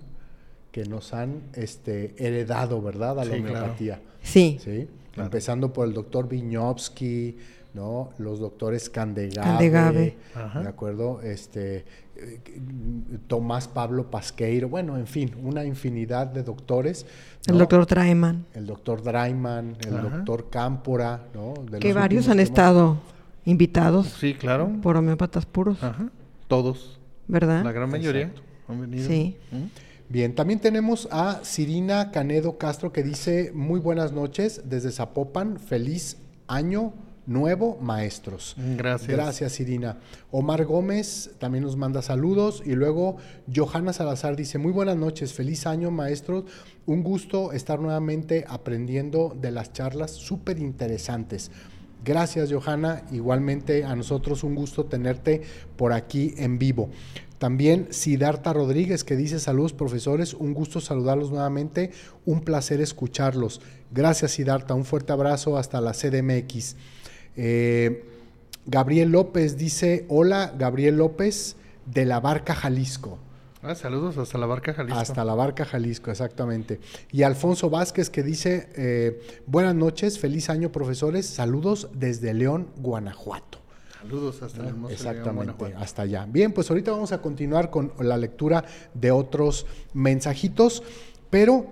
[0.71, 3.19] que nos han este, heredado, ¿verdad?
[3.19, 4.01] A la homeopatía.
[4.21, 4.59] Sí.
[4.63, 4.87] ¿Sí?
[5.15, 7.37] Empezando por el doctor Viñovsky,
[7.73, 8.11] ¿no?
[8.17, 10.17] Los doctores Candegave,
[10.61, 11.21] ¿de acuerdo?
[11.21, 11.85] Este,
[13.27, 17.05] Tomás Pablo Pasqueiro, bueno, en fin, una infinidad de doctores.
[17.47, 18.45] El doctor Draiman.
[18.53, 21.53] El doctor Draiman, el doctor Cámpora, ¿no?
[21.79, 22.97] que varios han estado
[23.45, 24.07] invitados.
[24.19, 24.71] Sí, claro.
[24.81, 25.83] Por homeópatas puros.
[25.83, 26.09] Ajá.
[26.47, 26.99] Todos.
[27.27, 27.63] ¿Verdad?
[27.63, 28.31] La gran mayoría
[28.67, 29.07] han venido.
[29.07, 29.37] Sí.
[30.11, 36.17] Bien, también tenemos a Cirina Canedo Castro que dice muy buenas noches desde Zapopan, feliz
[36.47, 36.93] año
[37.27, 38.55] nuevo, maestros.
[38.57, 39.07] Gracias.
[39.07, 39.99] Gracias, Cirina.
[40.31, 43.17] Omar Gómez también nos manda saludos y luego
[43.55, 46.45] Johanna Salazar dice muy buenas noches, feliz año, maestros.
[46.87, 51.51] Un gusto estar nuevamente aprendiendo de las charlas súper interesantes.
[52.03, 53.03] Gracias, Johanna.
[53.11, 55.41] Igualmente a nosotros un gusto tenerte
[55.75, 56.89] por aquí en vivo.
[57.39, 61.91] También Sidarta Rodríguez que dice saludos profesores, un gusto saludarlos nuevamente,
[62.25, 63.61] un placer escucharlos.
[63.91, 66.75] Gracias Sidarta, un fuerte abrazo hasta la CDMX.
[67.37, 68.05] Eh,
[68.65, 73.19] Gabriel López dice, hola Gabriel López de la Barca Jalisco.
[73.61, 74.99] Ah, saludos hasta la Barca Jalisco.
[74.99, 76.79] Hasta la Barca Jalisco, exactamente.
[77.11, 83.59] Y Alfonso Vázquez que dice, eh, buenas noches, feliz año profesores, saludos desde León, Guanajuato.
[83.99, 86.25] Saludos hasta Exactamente, hasta allá.
[86.25, 90.81] Bien, pues ahorita vamos a continuar con la lectura de otros mensajitos,
[91.29, 91.65] pero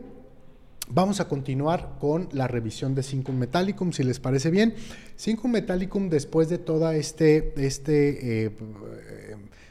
[0.89, 4.76] vamos a continuar con la revisión de Cincum Metallicum, si les parece bien.
[5.17, 8.52] Cincum Metallicum, después de todo este, este eh,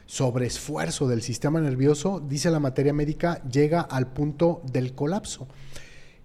[0.07, 5.47] sobreesfuerzo del sistema nervioso, dice la materia médica, llega al punto del colapso.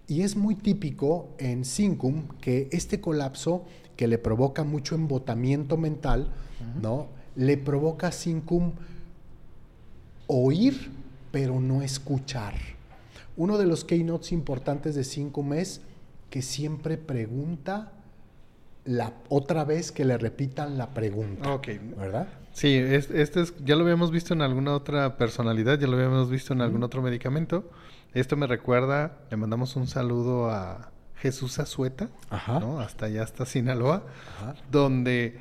[0.06, 3.64] Y es muy típico en Cincum que este colapso
[3.96, 6.32] que le provoca mucho embotamiento mental,
[6.80, 7.08] ¿no?
[7.34, 8.72] Le provoca Sincum
[10.26, 10.90] oír,
[11.30, 12.54] pero no escuchar.
[13.36, 15.80] Uno de los keynotes importantes de Sincum es
[16.30, 17.92] que siempre pregunta
[18.84, 21.52] la otra vez que le repitan la pregunta.
[21.52, 21.68] Ok.
[21.98, 22.28] ¿Verdad?
[22.52, 26.52] Sí, este es, ya lo habíamos visto en alguna otra personalidad, ya lo habíamos visto
[26.52, 27.70] en algún otro medicamento.
[28.14, 32.10] Esto me recuerda, le mandamos un saludo a Jesús Azueta,
[32.48, 32.80] ¿no?
[32.80, 34.02] hasta allá, hasta Sinaloa,
[34.70, 35.38] donde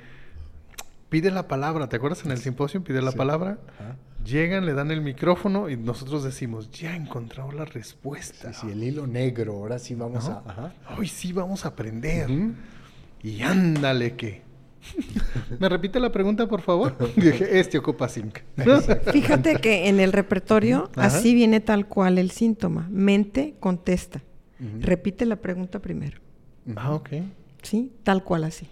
[1.10, 2.82] pide la palabra, ¿te acuerdas en el simposio?
[2.84, 3.58] Pide la palabra,
[4.24, 8.54] llegan, le dan el micrófono y nosotros decimos, ya encontrado la respuesta.
[8.54, 10.72] Sí, el hilo negro, ahora sí vamos a...
[10.98, 12.30] Hoy sí vamos a aprender.
[13.22, 14.50] Y ándale que...
[15.60, 16.96] ¿Me repite la pregunta, por favor?
[17.16, 18.40] Dije, este ocupa zinc.
[19.12, 22.88] Fíjate que en el repertorio así viene tal cual el síntoma.
[22.90, 24.22] Mente contesta.
[24.80, 26.20] Repite la pregunta primero.
[26.76, 27.10] Ah, ok.
[27.64, 28.68] Sí, tal cual así.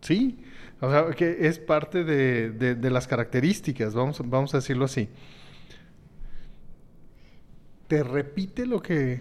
[0.00, 0.38] Sí,
[0.80, 5.08] o sea, que es parte de, las características, vamos, vamos a decirlo así.
[7.86, 9.20] Te repite lo que,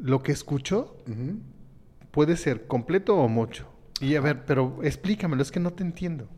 [0.00, 0.96] lo que escuchó,
[2.12, 3.73] puede ser completo o mucho.
[4.00, 6.28] Y a ver, pero explícamelo, es que no te entiendo.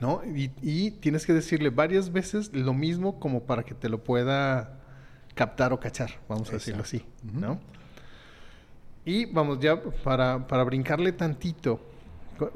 [0.00, 0.22] ¿No?
[0.24, 4.80] Y, tienes que decirle varias veces lo mismo como para que te lo pueda
[5.34, 7.58] captar o cachar, vamos a decirlo así, ¿no?
[9.04, 11.80] Y vamos, ya para, brincarle tantito,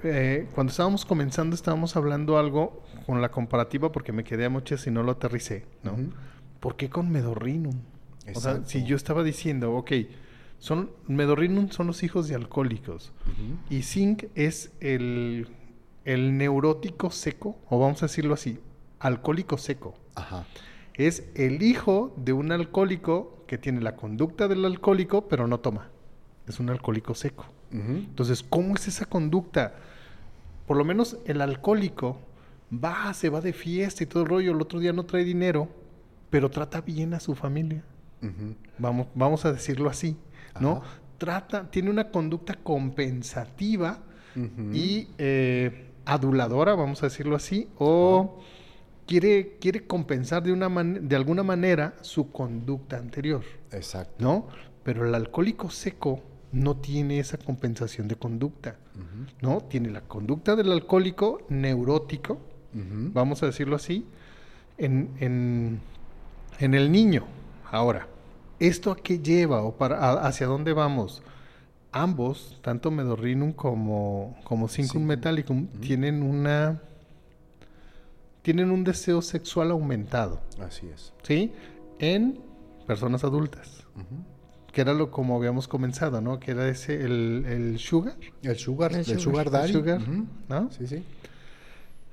[0.03, 4.87] eh, cuando estábamos comenzando estábamos hablando algo con la comparativa porque me quedé a muchas
[4.87, 5.96] y no lo aterricé, ¿no?
[6.61, 7.81] ¿Por qué con Medorrinum?
[8.35, 9.92] O sea, si yo estaba diciendo, ok,
[10.59, 13.12] son, Medorrinum son los hijos de alcohólicos
[13.71, 15.49] y Zinc es el,
[16.05, 18.59] el neurótico seco, o vamos a decirlo así,
[18.99, 19.94] alcohólico seco.
[20.14, 20.47] Ajá
[20.99, 25.90] es el hijo de un alcohólico que tiene la conducta del alcohólico, pero no toma.
[26.47, 27.47] Es un alcohólico seco.
[27.71, 29.75] Entonces, ¿cómo es esa conducta?
[30.66, 32.18] Por lo menos el alcohólico
[32.73, 35.68] va, se va de fiesta y todo el rollo, el otro día no trae dinero,
[36.31, 37.85] pero trata bien a su familia.
[38.79, 40.16] vamos, vamos a decirlo así,
[40.61, 40.83] ¿no?
[41.19, 43.99] Trata, tiene una conducta compensativa
[44.73, 48.41] y eh, aduladora, vamos a decirlo así, o
[49.07, 53.43] quiere, quiere compensar de, una de alguna manera su conducta anterior.
[53.73, 54.15] Exacto.
[54.19, 54.47] ¿No?
[54.85, 58.77] Pero el alcohólico seco no tiene esa compensación de conducta,
[59.43, 59.61] ¿no?
[59.61, 62.41] Tiene la conducta del alcohólico neurótico,
[62.73, 64.07] vamos a decirlo así,
[64.79, 65.81] en, en,
[66.59, 67.25] en, el niño.
[67.71, 68.09] Ahora,
[68.61, 71.23] ¿esto a qué lleva o para, hacia dónde vamos?
[71.92, 76.83] Ambos, tanto Medorrinum como, como Cincum Metallicum, tienen una
[78.42, 80.40] tienen un deseo sexual aumentado.
[80.61, 81.12] Así es.
[81.23, 81.53] ¿Sí?
[81.99, 82.40] En
[82.87, 83.85] personas adultas.
[84.73, 86.38] Que era lo como habíamos comenzado, ¿no?
[86.40, 88.16] Que era ese, el, el sugar.
[88.42, 89.66] El sugar, el, sugar, daddy.
[89.66, 90.01] El sugar,
[90.49, 90.71] ¿no?
[90.71, 91.05] Sí, sí.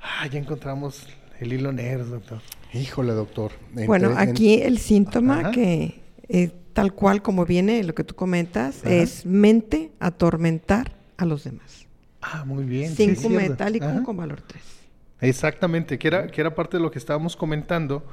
[0.01, 1.07] Ah, ya encontramos
[1.39, 2.41] el hilo negro, doctor.
[2.73, 3.51] Híjole, doctor.
[3.87, 9.25] bueno, aquí el síntoma que eh, tal cual como viene lo que tú comentas es
[9.25, 11.85] mente atormentar a los demás.
[12.21, 12.95] Ah, muy bien.
[12.95, 14.61] Cinco metálico con valor 3.
[15.21, 18.05] Exactamente, que era, que era parte de lo que estábamos comentando.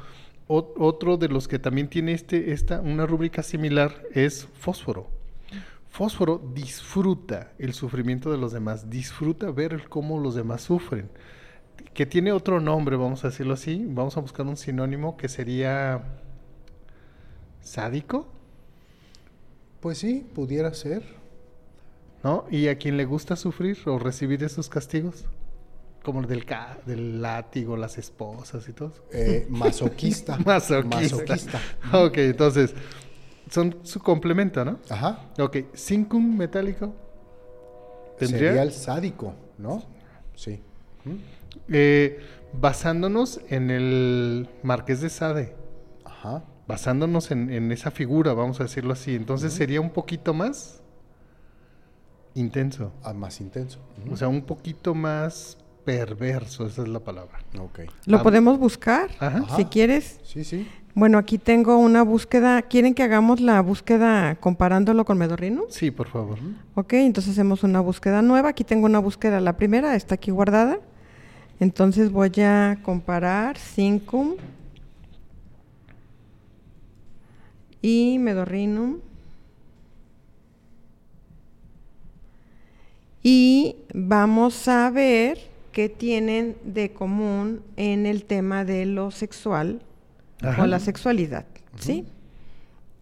[0.46, 5.08] otro de los que también tiene este, esta, una rúbrica similar es fósforo.
[5.88, 11.10] Fósforo disfruta el sufrimiento de los demás, disfruta ver cómo los demás sufren.
[11.94, 13.84] Que tiene otro nombre, vamos a decirlo así.
[13.88, 16.02] Vamos a buscar un sinónimo que sería
[17.62, 18.26] sádico.
[19.80, 21.02] Pues sí, pudiera ser.
[22.22, 22.44] ¿No?
[22.50, 25.24] ¿Y a quien le gusta sufrir o recibir esos castigos?
[26.04, 26.46] Como el del,
[26.86, 28.92] del látigo, las esposas y todo.
[29.12, 30.36] Eh, masoquista.
[30.38, 31.60] masoquista.
[31.92, 32.74] ok, entonces,
[33.50, 34.78] son su complemento, ¿no?
[34.88, 35.30] Ajá.
[35.38, 36.94] Ok, cincum metálico.
[38.18, 38.50] ¿Tendría?
[38.50, 39.82] Sería el sádico, ¿no?
[40.36, 40.60] Sí.
[41.68, 42.20] Eh,
[42.52, 45.56] basándonos en el Marqués de Sade.
[46.04, 46.44] Ajá.
[46.66, 49.14] Basándonos en, esa figura, vamos a decirlo así.
[49.14, 50.80] Entonces sería un poquito más
[52.34, 52.92] intenso.
[53.02, 53.80] Ah, más intenso.
[54.10, 57.40] O sea, un poquito más perverso, esa es la palabra.
[57.58, 57.86] Okay.
[58.06, 59.10] ¿Lo ah, podemos buscar?
[59.56, 60.20] Si quieres.
[60.22, 60.66] Sí, sí.
[60.94, 62.60] Bueno, aquí tengo una búsqueda.
[62.62, 65.64] ¿Quieren que hagamos la búsqueda comparándolo con Medorrino?
[65.70, 66.38] Sí, por favor.
[66.74, 68.50] Ok, entonces hacemos una búsqueda nueva.
[68.50, 70.78] Aquí tengo una búsqueda, la primera está aquí guardada.
[71.60, 74.34] Entonces voy a comparar Cincum
[77.82, 79.00] y Medorrinum.
[83.22, 85.38] Y vamos a ver
[85.72, 89.82] que tienen de común en el tema de lo sexual
[90.58, 92.04] o la sexualidad, ¿sí?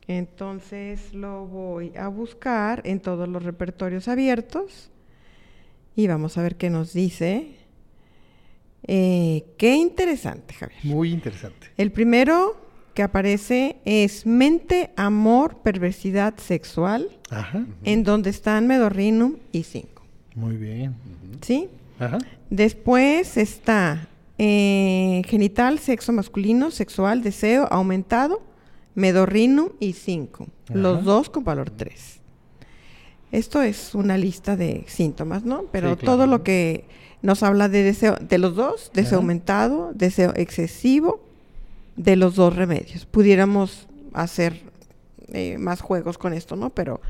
[0.07, 4.91] Entonces lo voy a buscar en todos los repertorios abiertos
[5.97, 7.57] y vamos a ver qué nos dice.
[8.87, 10.81] Eh, qué interesante, Javier.
[10.85, 11.69] Muy interesante.
[11.77, 12.70] El primero
[13.01, 17.09] que aparece es mente, amor, perversidad sexual,
[17.83, 20.03] en donde están Medorrinum y cinco.
[20.35, 20.95] Muy bien.
[21.41, 21.71] ¿Sí?
[22.51, 28.43] Después está eh, genital, sexo masculino, sexual, deseo, aumentado,
[28.95, 30.47] medorrinum y 5.
[30.75, 32.21] Los dos con valor 3.
[33.33, 35.65] Esto es una lista de síntomas, ¿no?
[35.73, 36.85] Pero todo lo que
[37.23, 41.30] nos habla de deseo, de los dos, deseo aumentado, deseo excesivo,
[42.01, 43.05] de los dos remedios.
[43.05, 44.63] Pudiéramos hacer
[45.29, 46.71] eh, más juegos con esto, ¿no?
[46.71, 47.01] Pero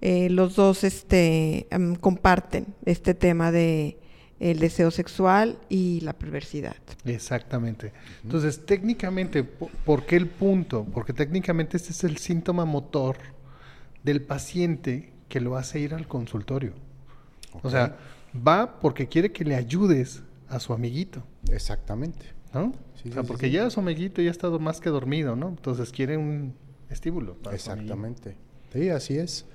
[0.00, 3.98] eh, los dos este, em, comparten este tema de
[4.38, 6.76] el deseo sexual y la perversidad.
[7.04, 7.92] Exactamente.
[8.22, 10.86] Entonces, técnicamente, ¿por qué el punto?
[10.94, 13.16] Porque técnicamente este es el síntoma motor
[14.04, 16.74] del paciente que lo hace ir al consultorio.
[17.62, 17.96] O sea,
[18.46, 21.24] va porque quiere que le ayudes a su amiguito.
[21.50, 22.26] Exactamente.
[22.54, 22.72] ¿No?
[23.08, 25.48] O sea, porque ya su amiguito ya ha estado más que dormido, ¿no?
[25.48, 26.54] Entonces quiere un
[26.90, 27.36] estímulo.
[27.52, 28.36] Exactamente.
[28.72, 29.46] Sí, así es.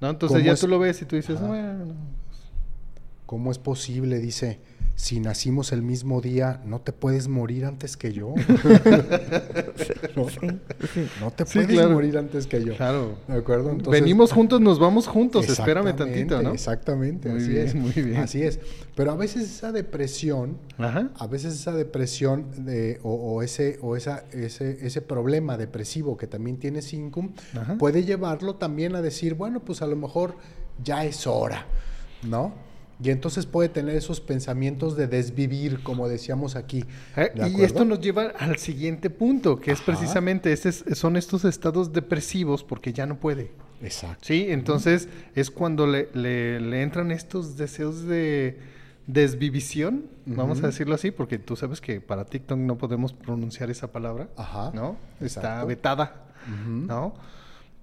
[0.00, 0.10] ¿No?
[0.10, 1.94] Entonces ya tú lo ves y tú dices, bueno,
[3.28, 4.20] ¿Cómo es posible?
[4.20, 4.58] Dice,
[4.98, 8.34] si nacimos el mismo día, ¿no te puedes morir antes que yo?
[11.20, 12.76] no, te puedes morir antes que yo.
[12.76, 13.16] Claro.
[13.28, 13.76] ¿De acuerdo?
[13.88, 16.52] Venimos juntos, nos vamos juntos, espérame tantito, ¿no?
[16.52, 17.76] Exactamente, así es.
[17.76, 18.16] Muy bien.
[18.16, 18.58] Así es.
[18.96, 24.84] Pero a veces esa depresión, a veces esa depresión de, o, ese, o esa, ese,
[24.84, 27.34] ese problema depresivo que también tiene Syncum,
[27.78, 30.34] puede llevarlo también a decir, bueno, pues a lo mejor
[30.82, 31.66] ya es hora,
[32.24, 32.66] ¿no?
[33.00, 36.84] Y entonces puede tener esos pensamientos de desvivir, como decíamos aquí.
[37.16, 41.92] Eh, y esto nos lleva al siguiente punto, que es precisamente, este son estos estados
[41.92, 43.52] depresivos porque ya no puede.
[43.82, 44.24] Exacto.
[44.26, 48.58] Sí, entonces es cuando le, le, entran estos deseos de
[49.06, 53.92] desvivisión, vamos a decirlo así, porque tú sabes que para TikTok no podemos pronunciar esa
[53.92, 54.96] palabra, Ajá, ¿no?
[55.20, 56.26] Está vetada,
[56.66, 57.14] ¿no?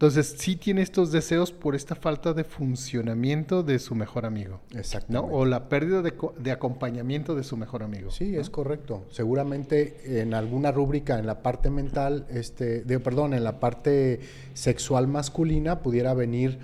[0.05, 4.61] Entonces, sí tiene estos deseos por esta falta de funcionamiento de su mejor amigo.
[4.75, 5.11] Exacto.
[5.11, 5.21] ¿no?
[5.21, 8.11] O la pérdida de, acompañamiento de su mejor amigo.
[8.11, 9.03] Sí, es correcto.
[9.09, 14.19] Seguramente en alguna rúbrica en la parte mental, este, de, perdón, en la parte
[14.53, 16.59] sexual masculina pudiera venir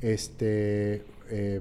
[0.00, 1.60] este, eh,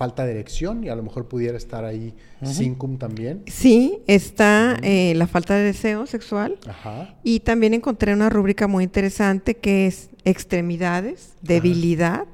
[0.00, 3.42] falta de erección y a lo mejor pudiera estar ahí uh también.
[3.48, 6.58] Sí, está eh, la falta de deseo sexual.
[6.66, 7.18] Ajá.
[7.22, 12.24] Y también encontré una rúbrica muy interesante que es extremidades, debilidad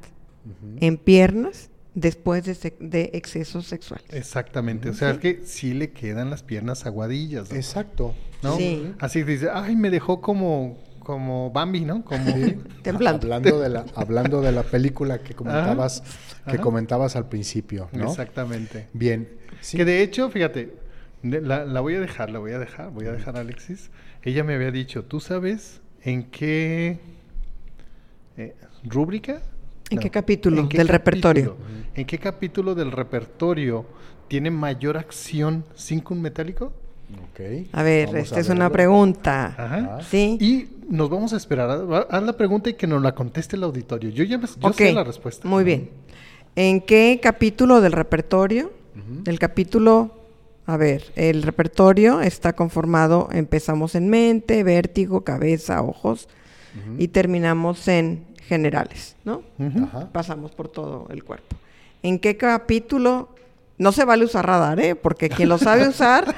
[0.78, 4.00] en piernas después de, exceso sexual.
[4.10, 7.50] Exactamente, o sea, es que sí le quedan las piernas aguadillas.
[7.50, 8.14] Exacto.
[8.44, 8.56] ¿no?
[8.56, 8.92] Sí.
[9.00, 12.04] Así dice, ay, me dejó como como Bambi, ¿no?
[12.04, 12.34] Como
[12.82, 13.32] temblando.
[13.32, 16.02] Hablando de la hablando de la película que comentabas
[16.50, 18.08] que comentabas al principio, ¿no?
[18.08, 18.88] Exactamente.
[18.92, 19.28] Bien.
[19.70, 20.74] Que de hecho, fíjate,
[21.22, 23.90] la, voy a dejar, la voy a dejar, voy a dejar a Alexis.
[24.22, 26.98] Ella me había dicho, ¿tú sabes en qué
[28.36, 29.42] eh, rúbrica?
[29.90, 31.56] ¿En qué capítulo del repertorio?
[31.94, 33.86] ¿En qué capítulo del repertorio
[34.26, 36.20] tiene mayor acción sin un
[37.08, 37.70] metálico?
[37.72, 39.54] A ver, esta es una pregunta.
[39.56, 39.98] Ajá.
[40.02, 40.38] Sí.
[40.40, 41.86] Y nos vamos a esperar.
[42.10, 44.10] Haz la pregunta y que nos la conteste el auditorio.
[44.10, 45.48] Yo ya yo sé la respuesta.
[45.48, 45.90] Muy bien.
[46.54, 48.72] ¿En qué capítulo del repertorio?
[49.26, 50.14] El capítulo,
[50.64, 56.28] a ver, el repertorio está conformado, empezamos en mente, vértigo, cabeza, ojos
[56.98, 59.42] y terminamos en generales, ¿no?
[60.12, 61.56] Pasamos por todo el cuerpo.
[62.02, 63.28] ¿En qué capítulo
[63.78, 64.94] no se vale usar radar, ¿eh?
[64.94, 66.34] Porque quien lo sabe usar,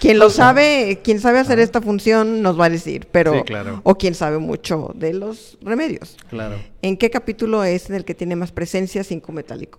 [0.00, 3.44] quien lo sabe, quien sabe hacer esta función nos va a decir, pero
[3.82, 6.16] o quien sabe mucho de los remedios.
[6.28, 6.56] Claro.
[6.82, 9.78] ¿En qué capítulo es en el que tiene más presencia cinco metálico?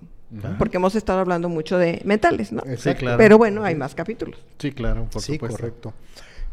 [0.57, 2.63] Porque hemos estado hablando mucho de metales, ¿no?
[2.77, 3.17] Sí, claro.
[3.17, 4.39] Pero bueno, hay más capítulos.
[4.57, 5.57] Sí, claro, por sí, supuesto.
[5.57, 5.93] correcto.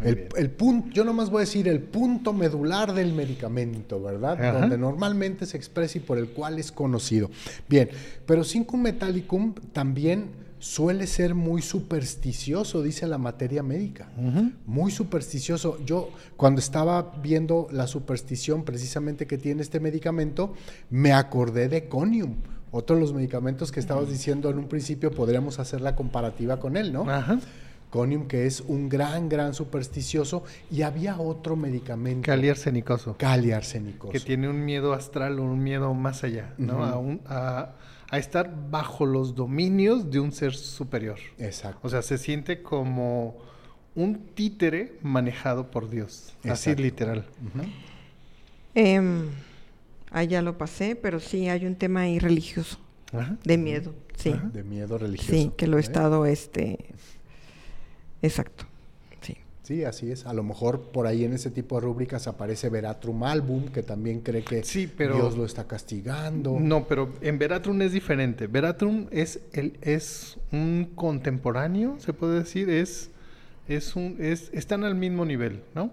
[0.02, 4.52] El, el, punto, yo nomás voy a decir el punto medular del medicamento, ¿verdad?
[4.61, 7.30] Donde normalmente se expresa y por el cual es conocido.
[7.68, 7.90] Bien,
[8.26, 10.30] pero cinco metallicum también
[10.61, 14.08] suele ser muy supersticioso, dice la materia médica.
[14.66, 15.78] Muy supersticioso.
[15.84, 20.54] Yo, cuando estaba viendo la superstición precisamente que tiene este medicamento,
[20.90, 22.36] me acordé de Conium.
[22.72, 26.76] Otro de los medicamentos que estabas diciendo en un principio, podríamos hacer la comparativa con
[26.76, 27.04] él, ¿no?
[27.88, 32.26] Conium, que es un gran, gran supersticioso, y había otro medicamento.
[32.26, 33.16] Cali arsenicoso.
[33.18, 34.12] Cali arsenicoso.
[34.12, 36.84] Que tiene un miedo astral o un miedo más allá, ¿no?
[36.84, 36.92] a,
[37.26, 37.72] a
[38.18, 41.18] estar bajo los dominios de un ser superior.
[41.38, 41.80] Exacto.
[41.82, 43.36] O sea, se siente como
[43.94, 46.34] un títere manejado por Dios.
[46.48, 47.26] Así literal.
[48.74, 49.28] Em,
[50.11, 52.78] ahí ya lo pasé, pero sí hay un tema ahí religioso.
[53.44, 54.34] De miedo, sí.
[54.52, 55.32] De miedo religioso.
[55.32, 56.78] Sí, que lo he estado, este...
[58.22, 58.69] Exacto.
[59.70, 60.26] Sí, así es.
[60.26, 64.20] A lo mejor por ahí en ese tipo de rúbricas aparece Veratrum Album, que también
[64.20, 66.58] cree que Dios lo está castigando.
[66.58, 68.48] No, pero en Veratrum es diferente.
[68.48, 73.12] Veratrum es, el, es un contemporáneo, se puede decir, es,
[73.68, 75.92] es un, es, están al mismo nivel, ¿no?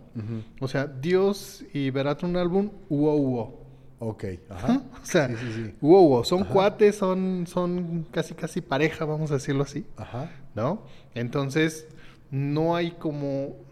[0.59, 3.67] O sea, Dios y Veratrum Album, uo, uo.
[3.99, 4.81] Ok, ajá.
[5.03, 9.85] O sea, sí, Uo, son cuates, son, son casi, casi pareja, vamos a decirlo así.
[9.97, 10.31] Ajá.
[10.55, 10.81] ¿No?
[11.13, 11.87] Entonces,
[12.31, 13.66] no hay como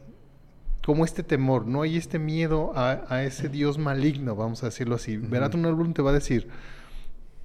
[0.85, 5.17] como este temor, no hay este miedo a, ese Dios maligno, vamos a decirlo así.
[5.17, 6.47] Uh un álbum te va a decir,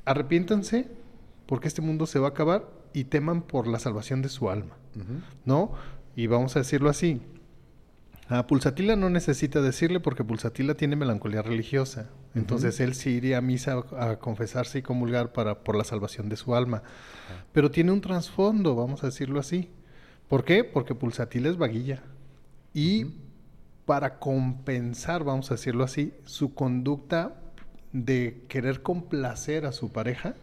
[0.04, 0.88] arrepiéntanse
[1.46, 4.76] porque este mundo se va a acabar y teman por la salvación de su alma,
[5.46, 5.72] ¿no?
[6.16, 7.22] Y vamos a decirlo así.
[8.28, 12.10] A Pulsatila no necesita decirle porque Pulsatila tiene melancolía religiosa.
[12.34, 16.36] Entonces él sí iría a misa a, confesarse y comulgar para, por la salvación de
[16.36, 16.82] su alma.
[17.52, 19.70] Pero tiene un trasfondo, vamos a decirlo así.
[20.28, 20.62] ¿Por qué?
[20.62, 22.02] Porque Pulsatila es vaguilla.
[22.72, 23.06] Y
[23.90, 27.34] para compensar, vamos a decirlo así, su conducta
[27.92, 30.36] de querer complacer a su pareja,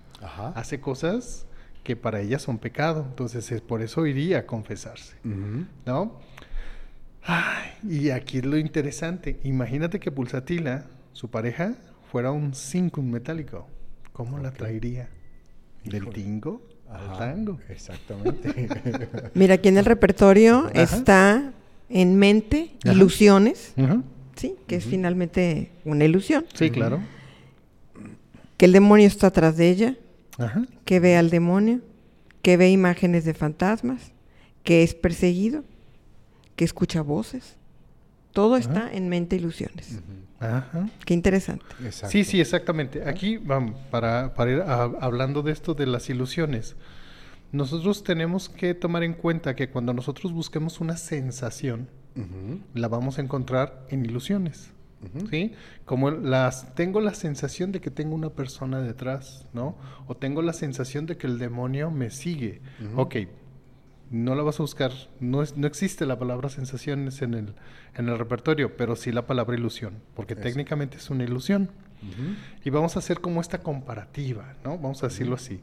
[0.54, 1.45] hace cosas
[1.86, 3.06] que para ella son pecado.
[3.08, 5.16] Entonces, es por eso iría a confesarse.
[5.86, 6.20] ¿No?
[7.89, 9.39] y aquí es lo interesante.
[9.45, 11.76] Imagínate que Pulsatila, su pareja,
[12.12, 13.66] fuera un cinco metálico.
[14.12, 15.08] ¿Cómo la traería?
[15.86, 17.62] ¿Del tingo al tango?
[17.70, 18.68] Exactamente.
[19.36, 21.54] Mira, aquí en el repertorio está
[21.90, 23.74] en mente, ilusiones,
[24.36, 24.56] ¿sí?
[24.68, 26.46] Que es finalmente una ilusión.
[26.54, 27.00] Sí, claro.
[28.58, 29.96] Que el demonio está atrás de ella,
[30.86, 31.82] que ve al demonio,
[32.42, 34.12] que ve imágenes de fantasmas,
[34.64, 35.64] que es perseguido,
[36.56, 37.56] que escucha voces.
[38.34, 40.00] Todo está en mente, ilusiones.
[40.40, 40.90] Ajá.
[41.06, 41.66] Qué interesante.
[42.10, 43.08] Sí, sí, exactamente.
[43.08, 46.76] Aquí vamos, para, para ir hablando de esto de las ilusiones.
[47.52, 51.89] Nosotros tenemos que tomar en cuenta que cuando nosotros busquemos una sensación,
[52.74, 54.72] la vamos a encontrar en ilusiones.
[55.30, 55.54] ¿Sí?
[55.86, 59.78] Como las tengo la sensación de que tengo una persona detrás, ¿no?
[60.08, 62.62] O tengo la sensación de que el demonio me sigue.
[62.95, 63.16] Ok,
[64.10, 67.54] no la vas a buscar, no, es, no existe la palabra sensaciones en el,
[67.95, 71.70] en el repertorio, pero sí la palabra ilusión, porque técnicamente es una ilusión.
[72.64, 74.78] Y vamos a hacer como esta comparativa, ¿no?
[74.78, 75.62] Vamos a decirlo así.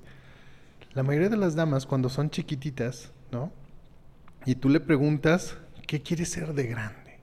[0.95, 3.51] La mayoría de las damas, cuando son chiquititas, ¿no?
[4.47, 5.57] Y tú le preguntas,
[5.88, 7.18] ¿qué quieres ser de grande?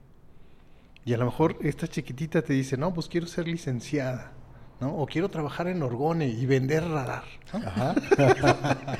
[1.04, 4.32] Y a lo mejor esta chiquitita te dice, no, pues quiero ser licenciada,
[4.80, 4.94] ¿no?
[4.96, 7.24] O quiero trabajar en Orgone y vender radar.
[7.52, 7.94] Ajá.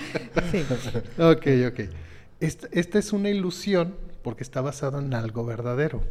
[0.50, 0.64] sí.
[1.18, 1.80] Ok, ok.
[2.40, 6.02] Esta, esta, es una ilusión porque está basada en algo verdadero.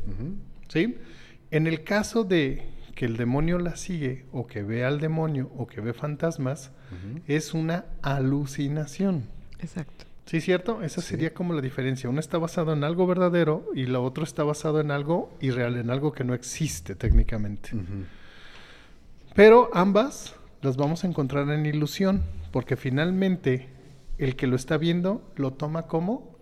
[0.67, 0.97] ¿Sí?
[1.49, 5.67] En el caso de que el demonio la sigue o que ve al demonio o
[5.67, 6.71] que ve fantasmas,
[7.27, 9.27] es una alucinación.
[9.59, 10.05] Exacto.
[10.25, 10.81] Sí, cierto.
[10.81, 12.09] Esa sería como la diferencia.
[12.09, 15.89] Uno está basado en algo verdadero y lo otro está basado en algo irreal, en
[15.89, 17.71] algo que no existe técnicamente.
[19.35, 23.67] Pero ambas las vamos a encontrar en ilusión, porque finalmente
[24.17, 26.37] el que lo está viendo lo toma como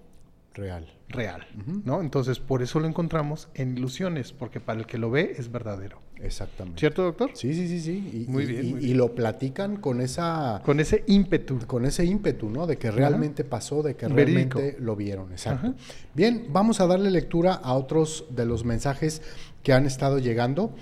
[0.54, 0.88] real.
[1.10, 1.48] Real,
[1.86, 2.02] ¿no?
[2.02, 6.02] Entonces, por eso lo encontramos en ilusiones, porque para el que lo ve es verdadero.
[6.22, 6.80] Exactamente.
[6.80, 7.32] ¿Cierto, doctor?
[7.34, 8.26] Sí, sí, sí, sí.
[8.28, 10.62] muy, bien, y, lo platican con esa...
[10.64, 11.60] Con ese ímpetu.
[11.66, 12.68] Con ese ímpetu, ¿no?
[12.68, 15.32] De que realmente pasó, de que realmente lo vieron.
[15.32, 15.74] Exacto.
[16.14, 19.24] Bien, vamos a darle lectura a otros de los mensajes
[19.64, 20.76] que han estado llegando.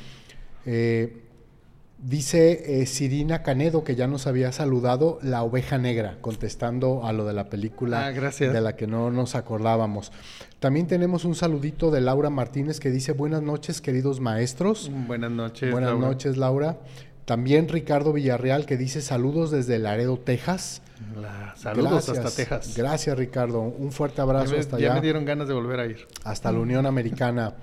[0.65, 1.26] Eh,
[1.99, 7.25] Dice eh, Sirina Canedo, que ya nos había saludado, la oveja negra, contestando a lo
[7.25, 10.11] de la película ah, de la que no nos acordábamos.
[10.59, 14.91] También tenemos un saludito de Laura Martínez que dice, buenas noches, queridos maestros.
[15.07, 15.71] Buenas noches.
[15.71, 16.77] Buenas noches, Laura.
[17.25, 20.83] También Ricardo Villarreal que dice saludos desde Laredo, Texas.
[21.55, 22.75] Saludos hasta Texas.
[22.75, 23.61] Gracias, Ricardo.
[23.61, 24.89] Un fuerte abrazo hasta allá.
[24.89, 26.07] Ya me dieron ganas de volver a ir.
[26.23, 27.55] Hasta la Unión Americana.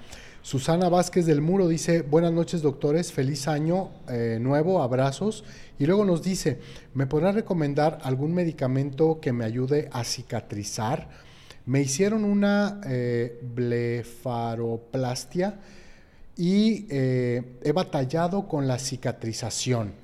[0.45, 5.43] Susana Vázquez del Muro dice, buenas noches doctores, feliz año eh, nuevo, abrazos.
[5.79, 6.61] Y luego nos dice,
[6.93, 11.09] ¿me podrá recomendar algún medicamento que me ayude a cicatrizar?
[11.65, 15.61] Me hicieron una eh, blefaroplastia
[16.37, 19.95] y eh, he batallado con la cicatrización.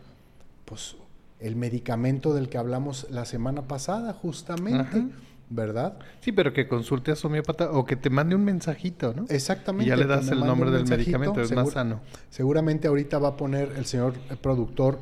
[0.64, 0.96] Pues
[1.40, 5.06] el medicamento del que hablamos la semana pasada, justamente.
[5.52, 5.98] ¿verdad?
[6.20, 9.26] Sí, pero que consulte a su homeópata o que te mande un mensajito, ¿no?
[9.28, 9.84] Exactamente.
[9.84, 12.00] Y ya le das el nombre del medicamento, es más sano.
[12.30, 15.00] Seguramente ahorita va a poner el señor productor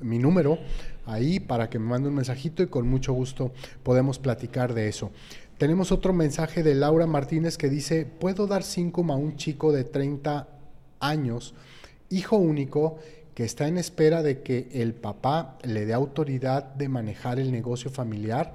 [0.00, 0.58] mi número
[1.06, 3.52] ahí para que me mande un mensajito y con mucho gusto
[3.84, 5.12] podemos platicar de eso.
[5.58, 9.84] Tenemos otro mensaje de Laura Martínez que dice, ¿puedo dar cinco a un chico de
[9.84, 10.48] 30
[10.98, 11.54] años,
[12.10, 12.98] hijo único,
[13.34, 17.90] que está en espera de que el papá le dé autoridad de manejar el negocio
[17.90, 18.54] familiar?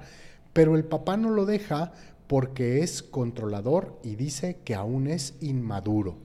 [0.52, 1.92] Pero el papá no lo deja
[2.26, 6.16] porque es controlador y dice que aún es inmaduro.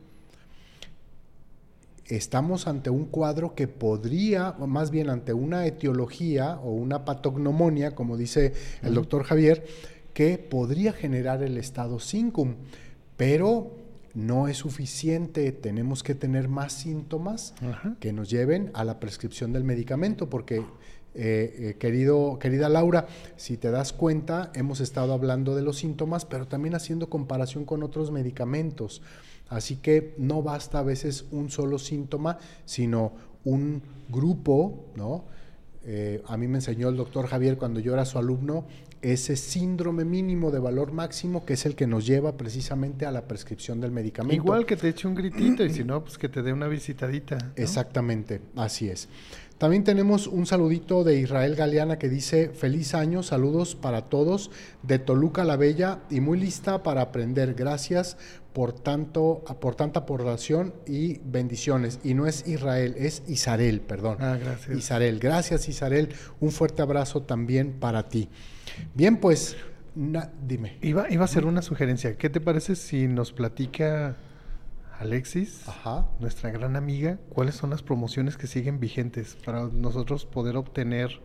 [2.05, 8.15] Estamos ante un cuadro que podría, más bien ante una etiología o una patognomonia, como
[8.15, 8.53] dice
[8.83, 9.65] el doctor Javier,
[10.13, 12.55] que podría generar el estado sincum,
[13.17, 13.84] pero
[14.15, 17.53] no es suficiente, tenemos que tener más síntomas
[17.99, 20.63] que nos lleven a la prescripción del medicamento, porque eh,
[21.15, 26.47] eh, querido, querida Laura, si te das cuenta, hemos estado hablando de los síntomas, pero
[26.47, 29.01] también haciendo comparación con otros medicamentos.
[29.49, 33.13] Así que no basta a veces un solo síntoma, sino
[33.43, 35.25] un grupo, ¿no?
[35.87, 38.65] Eh, a mí me enseñó el doctor Javier cuando yo era su alumno
[39.01, 43.27] ese síndrome mínimo de valor máximo que es el que nos lleva precisamente a la
[43.27, 44.35] prescripción del medicamento.
[44.35, 47.37] Igual que te eche un gritito y si no, pues que te dé una visitadita.
[47.55, 49.07] Exactamente, así es.
[49.57, 54.51] También tenemos un saludito de Israel Galeana que dice, feliz año, saludos para todos
[54.83, 57.53] de Toluca la Bella y muy lista para aprender.
[57.53, 58.17] Gracias
[58.51, 61.99] por, tanto, por tanta aportación y bendiciones.
[62.03, 64.17] Y no es Israel, es Isarel, perdón.
[64.19, 64.77] Ah, gracias.
[64.77, 66.09] Isarel, gracias Isarel.
[66.41, 68.29] Un fuerte abrazo también para ti.
[68.93, 69.57] Bien, pues,
[69.95, 70.77] dime.
[70.81, 72.17] Iba, iba a hacer una sugerencia.
[72.17, 74.15] ¿Qué te parece si nos platica
[74.99, 75.65] Alexis,
[76.19, 81.19] nuestra gran amiga, cuáles son las promociones que siguen vigentes para nosotros poder obtener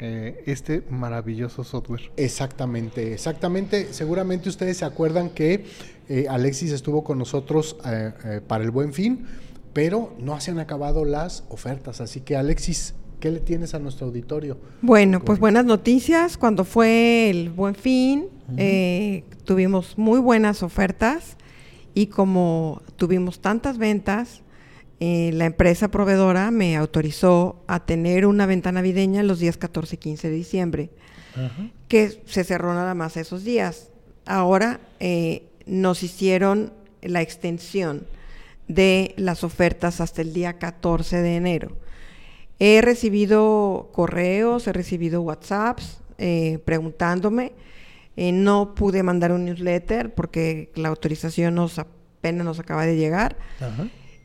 [0.00, 2.10] eh, este maravilloso software.
[2.16, 3.92] Exactamente, exactamente.
[3.92, 5.66] Seguramente ustedes se acuerdan que
[6.08, 9.26] eh, Alexis estuvo con nosotros eh, para el buen fin,
[9.72, 12.00] pero no se han acabado las ofertas.
[12.00, 12.94] Así que Alexis,
[13.24, 14.58] ¿qué le tienes a nuestro auditorio?
[14.82, 16.36] Bueno, pues buenas noticias.
[16.36, 18.28] Cuando fue el buen fin,
[19.44, 21.38] tuvimos muy buenas ofertas
[21.94, 24.42] y como tuvimos tantas ventas,
[25.00, 29.98] eh, la empresa proveedora me autorizó a tener una venta navideña los días 14 y
[30.00, 30.90] 15 de diciembre,
[31.88, 33.88] que se cerró nada más esos días.
[34.26, 38.06] Ahora eh, nos hicieron la extensión
[38.68, 41.84] de las ofertas hasta el día 14 de enero.
[42.66, 47.52] He recibido correos, he recibido WhatsApps eh, preguntándome.
[48.16, 53.36] Eh, no pude mandar un newsletter porque la autorización nos apenas nos acaba de llegar.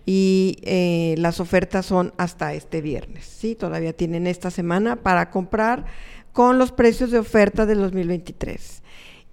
[0.05, 3.55] y eh, las ofertas son hasta este viernes, ¿sí?
[3.55, 5.85] Todavía tienen esta semana para comprar
[6.33, 8.81] con los precios de oferta del 2023.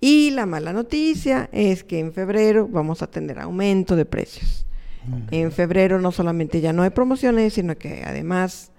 [0.00, 4.64] Y la mala noticia es que en febrero vamos a tener aumento de precios.
[5.30, 8.72] En febrero no solamente ya no hay promociones, sino que además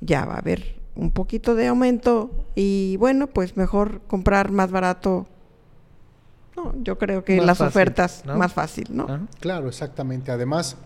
[0.00, 5.26] ya va a haber un poquito de aumento y bueno, pues mejor comprar más barato.
[6.56, 9.28] No, yo creo que las ofertas más fácil, ¿no?
[9.40, 10.30] Claro, exactamente.
[10.32, 10.76] Además,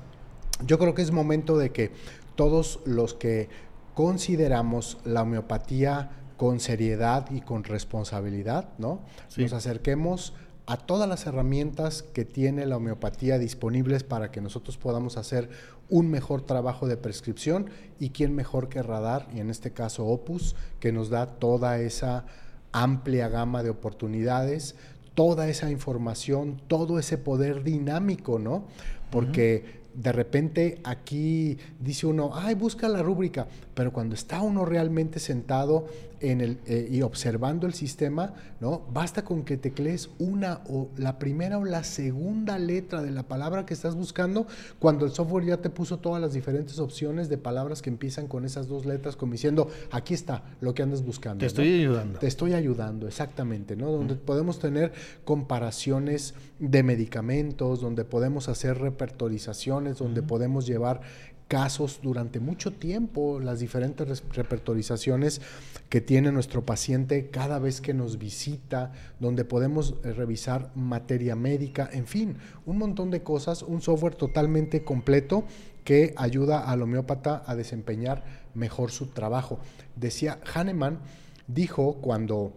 [0.65, 1.93] yo creo que es momento de que
[2.35, 3.49] todos los que
[3.95, 9.01] consideramos la homeopatía con seriedad y con responsabilidad, ¿no?
[9.37, 10.35] Nos acerquemos
[10.67, 15.49] a todas las herramientas que tiene la homeopatía disponibles para que nosotros podamos hacer
[15.89, 20.57] un mejor trabajo de prescripción y quién mejor que Radar, y en este caso Opus,
[20.81, 22.27] que nos da toda esa
[22.73, 24.75] amplia gama de oportunidades,
[25.15, 28.65] toda esa información, todo ese poder dinámico, ¿no?
[29.11, 35.21] Porque de repente aquí dice uno, ay, busca la rúbrica, pero cuando está uno realmente
[35.21, 35.87] sentado
[36.21, 38.81] en el, eh, y observando el sistema, ¿no?
[38.91, 43.67] Basta con que teclees una o la primera o la segunda letra de la palabra
[43.67, 44.47] que estás buscando,
[44.79, 48.47] cuando el software ya te puso todas las diferentes opciones de palabras que empiezan con
[48.47, 51.41] esas dos letras, como diciendo, aquí está lo que andas buscando.
[51.41, 52.19] Te estoy ayudando.
[52.19, 53.93] Te estoy ayudando, exactamente, ¿no?
[53.93, 54.95] Donde podemos tener
[55.27, 61.03] comparaciones de medicamentos, donde podemos hacer repertorizaciones, donde podemos llevar
[61.49, 65.41] casos durante mucho tiempo, las diferentes repertorizaciones
[65.89, 71.89] que tiene nuestro paciente cada vez que nos visita, donde podemos eh, revisar materia médica,
[71.93, 75.45] en fin, un montón de cosas, un software totalmente completo
[75.85, 78.25] que ayuda al homeópata a desempeñar
[78.55, 79.61] mejor su trabajo.
[79.95, 80.99] Decía Hahnemann,
[81.47, 82.53] dijo cuando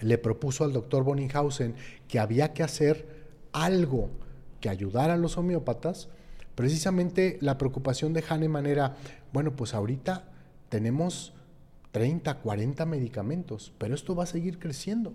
[0.00, 1.74] le propuso al doctor Bonninghausen
[2.08, 4.08] que había que hacer algo
[4.60, 6.08] que ayudara a los homeópatas,
[6.56, 8.96] Precisamente la preocupación de Hahnemann era,
[9.32, 10.24] bueno, pues ahorita
[10.70, 11.34] tenemos
[11.92, 15.14] 30, 40 medicamentos, pero esto va a seguir creciendo.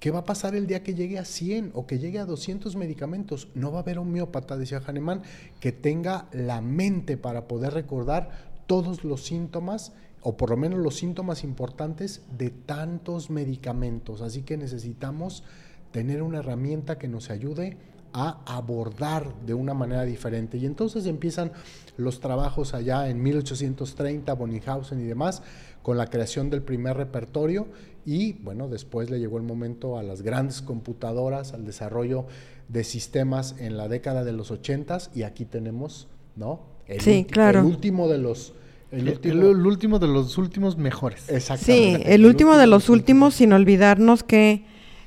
[0.00, 2.74] ¿Qué va a pasar el día que llegue a 100 o que llegue a 200
[2.74, 3.48] medicamentos?
[3.54, 5.22] No va a haber homeópata, decía Hahnemann,
[5.60, 8.30] que tenga la mente para poder recordar
[8.66, 14.22] todos los síntomas o por lo menos los síntomas importantes de tantos medicamentos.
[14.22, 15.44] Así que necesitamos
[15.92, 17.76] tener una herramienta que nos ayude
[18.12, 20.58] a abordar de una manera diferente.
[20.58, 21.52] Y entonces empiezan
[21.96, 25.42] los trabajos allá en 1830, Bonninghausen y demás,
[25.82, 27.66] con la creación del primer repertorio
[28.04, 32.26] y bueno, después le llegó el momento a las grandes computadoras, al desarrollo
[32.68, 36.60] de sistemas en la década de los 80 y aquí tenemos, ¿no?
[36.86, 37.60] El, sí, claro.
[37.60, 38.54] el último de los
[38.90, 41.30] el, último, de los últimos mejores.
[41.30, 42.04] Exactamente.
[42.04, 44.66] Sí, el, último, de los últimos, sin olvidarnos que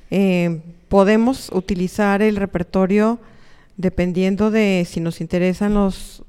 [0.10, 0.62] eh,
[0.96, 3.20] podemos utilizar el repertorio
[3.76, 6.24] dependiendo de si nos interesan los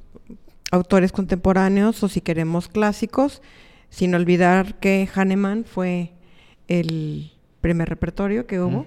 [0.73, 3.43] autores contemporáneos o si queremos clásicos,
[3.91, 6.11] sin olvidar que Hahnemann fue
[6.67, 8.87] el primer repertorio que hubo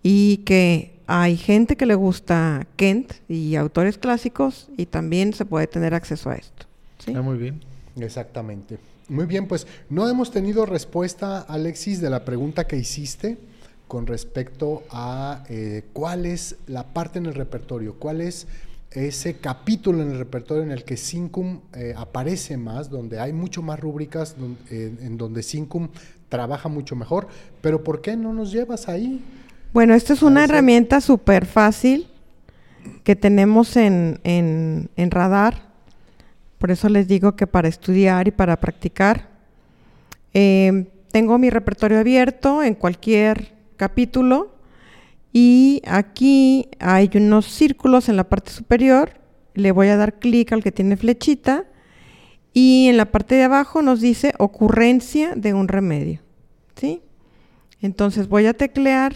[0.00, 5.66] y que hay gente que le gusta Kent y autores clásicos y también se puede
[5.66, 6.66] tener acceso a esto.
[7.04, 7.12] ¿sí?
[7.16, 7.60] Ah, muy bien.
[7.96, 8.78] Exactamente.
[9.08, 13.38] Muy bien, pues no hemos tenido respuesta, Alexis, de la pregunta que hiciste
[13.88, 18.46] con respecto a eh, cuál es la parte en el repertorio, cuál es
[18.90, 23.60] ese capítulo en el repertorio en el que Syncum eh, aparece más, donde hay mucho
[23.60, 24.36] más rúbricas,
[24.70, 25.88] eh, en donde Syncum
[26.28, 27.28] trabaja mucho mejor,
[27.60, 29.22] pero ¿por qué no nos llevas ahí?
[29.72, 32.08] Bueno, esta es una herramienta súper fácil
[33.02, 35.62] que tenemos en, en, en radar,
[36.58, 39.28] por eso les digo que para estudiar y para practicar,
[40.32, 44.54] tengo mi repertorio abierto en cualquier capítulo
[45.32, 49.10] y aquí hay unos círculos en la parte superior.
[49.54, 51.64] Le voy a dar clic al que tiene flechita
[52.52, 56.20] y en la parte de abajo nos dice ocurrencia de un remedio.
[56.76, 57.02] ¿sí?
[57.80, 59.14] Entonces voy a teclear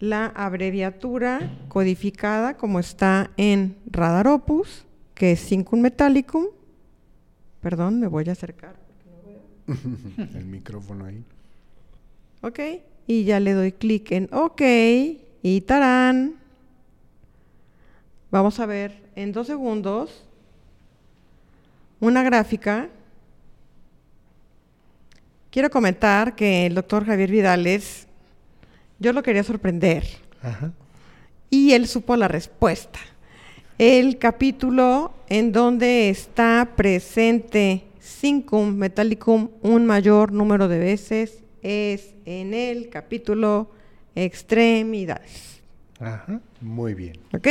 [0.00, 4.84] la abreviatura codificada como está en Radar Opus,
[5.14, 6.46] que es Syncum Metallicum.
[7.60, 8.76] Perdón, me voy a acercar.
[10.18, 11.24] El micrófono ahí.
[12.44, 12.60] ¿Ok?
[13.06, 14.60] Y ya le doy clic en OK
[15.42, 16.34] y tarán.
[18.30, 20.26] Vamos a ver en dos segundos
[22.00, 22.90] una gráfica.
[25.50, 28.06] Quiero comentar que el doctor Javier Vidales,
[28.98, 30.04] yo lo quería sorprender.
[31.48, 32.98] Y él supo la respuesta.
[33.78, 42.54] el capítulo en donde está presente Cincum Metallicum un mayor número de veces es en
[42.54, 43.70] el capítulo
[44.14, 45.60] Extremidades.
[45.98, 46.40] Ajá.
[46.60, 47.18] Muy bien.
[47.32, 47.48] ¿Ok?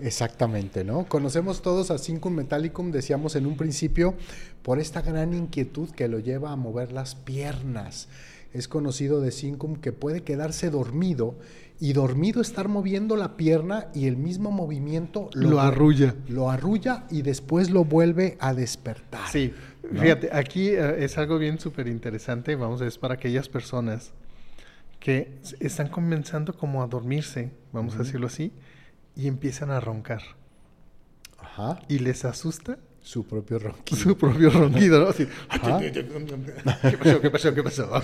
[0.00, 1.06] Exactamente, ¿no?
[1.06, 4.14] Conocemos todos a Cincum Metallicum, decíamos en un principio,
[4.62, 8.08] por esta gran inquietud que lo lleva a mover las piernas.
[8.52, 11.36] Es conocido de Cincum que puede quedarse dormido
[11.80, 16.14] y dormido estar moviendo la pierna y el mismo movimiento lo, arrulla.
[16.28, 19.28] Lo arrulla y después lo vuelve a despertar.
[19.28, 19.52] Sí,
[19.92, 24.12] fíjate, aquí eh, es algo bien súper interesante, vamos, es para aquellas personas
[25.00, 28.52] que están comenzando como a dormirse, vamos a decirlo así,
[29.14, 30.22] y empiezan a roncar.
[31.38, 31.80] Ajá.
[31.88, 34.00] Y les asusta su propio ronquido.
[34.00, 35.08] Su propio ronquido, ¿no?
[35.10, 37.20] Así, ¿Qué pasó?
[37.20, 37.54] ¿Qué pasó?
[37.54, 38.02] ¿Qué pasó?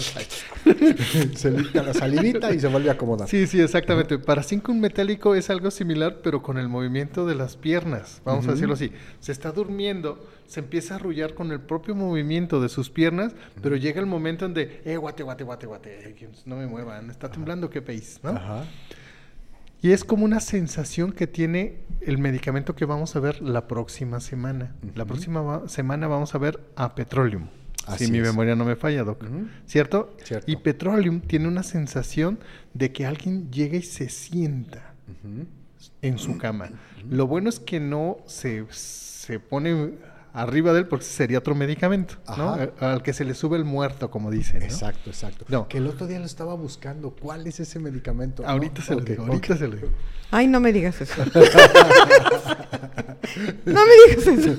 [1.34, 3.26] se limpia la salivita y se vuelve a acomodar.
[3.26, 4.18] Sí, sí, exactamente.
[4.18, 8.20] Para cinco un metálico es algo similar, pero con el movimiento de las piernas.
[8.26, 8.92] Vamos a decirlo así.
[9.20, 13.32] Se está durmiendo, se empieza a arrullar con el propio movimiento de sus piernas,
[13.62, 17.30] pero llega el momento en de, eh, guate, guate, guate, guate, no me muevan, está
[17.30, 18.30] temblando, qué país, ¿no?
[18.30, 18.64] Ajá.
[19.82, 24.20] Y es como una sensación que tiene el medicamento que vamos a ver la próxima
[24.20, 24.74] semana.
[24.94, 27.48] La próxima semana vamos a ver a Petroleum.
[27.96, 29.24] si mi memoria no me falla, Doc.
[29.66, 30.14] ¿Cierto?
[30.46, 32.38] Y Petroleum tiene una sensación
[32.74, 34.94] de que alguien llega y se sienta
[36.02, 36.70] en su cama.
[37.08, 39.92] Lo bueno es que no se, se pone
[40.32, 42.56] arriba de él porque sería otro medicamento, ¿no?
[42.78, 44.62] Al que se le sube el muerto, como dicen.
[44.62, 45.44] Exacto, exacto.
[45.48, 45.68] No.
[45.68, 47.10] Que el otro día lo estaba buscando.
[47.10, 48.46] ¿Cuál es ese medicamento?
[48.46, 49.88] Ahorita se lo digo, ahorita se lo digo.
[50.30, 51.24] Ay, no me digas eso.
[53.64, 54.56] no me digas eso.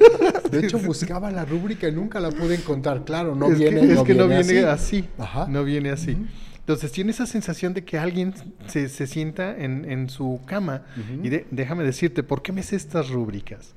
[0.52, 3.06] De hecho, buscaba la rúbrica y nunca la pude encontrar.
[3.06, 5.08] Claro, no viene, que, es que no viene así.
[5.18, 5.48] Ajá.
[5.48, 6.18] No viene así.
[6.60, 8.34] Entonces tiene esa sensación de que alguien
[8.68, 10.84] se, se sienta en, en, su cama.
[11.24, 13.74] Y déjame decirte, ¿por qué me sé estas rúbricas?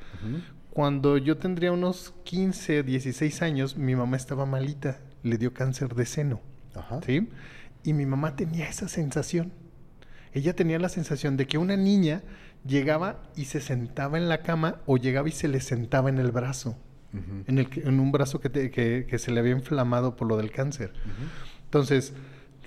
[0.74, 6.04] Cuando yo tendría unos 15, 16 años, mi mamá estaba malita, le dio cáncer de
[6.04, 6.40] seno.
[7.06, 7.28] ¿sí?
[7.84, 9.52] Y mi mamá tenía esa sensación.
[10.32, 12.24] Ella tenía la sensación de que una niña
[12.66, 16.32] llegaba y se sentaba en la cama o llegaba y se le sentaba en el
[16.32, 16.76] brazo,
[17.46, 20.92] en, el, en, un brazo que, que, se le había inflamado por lo del cáncer.
[21.66, 22.14] Entonces,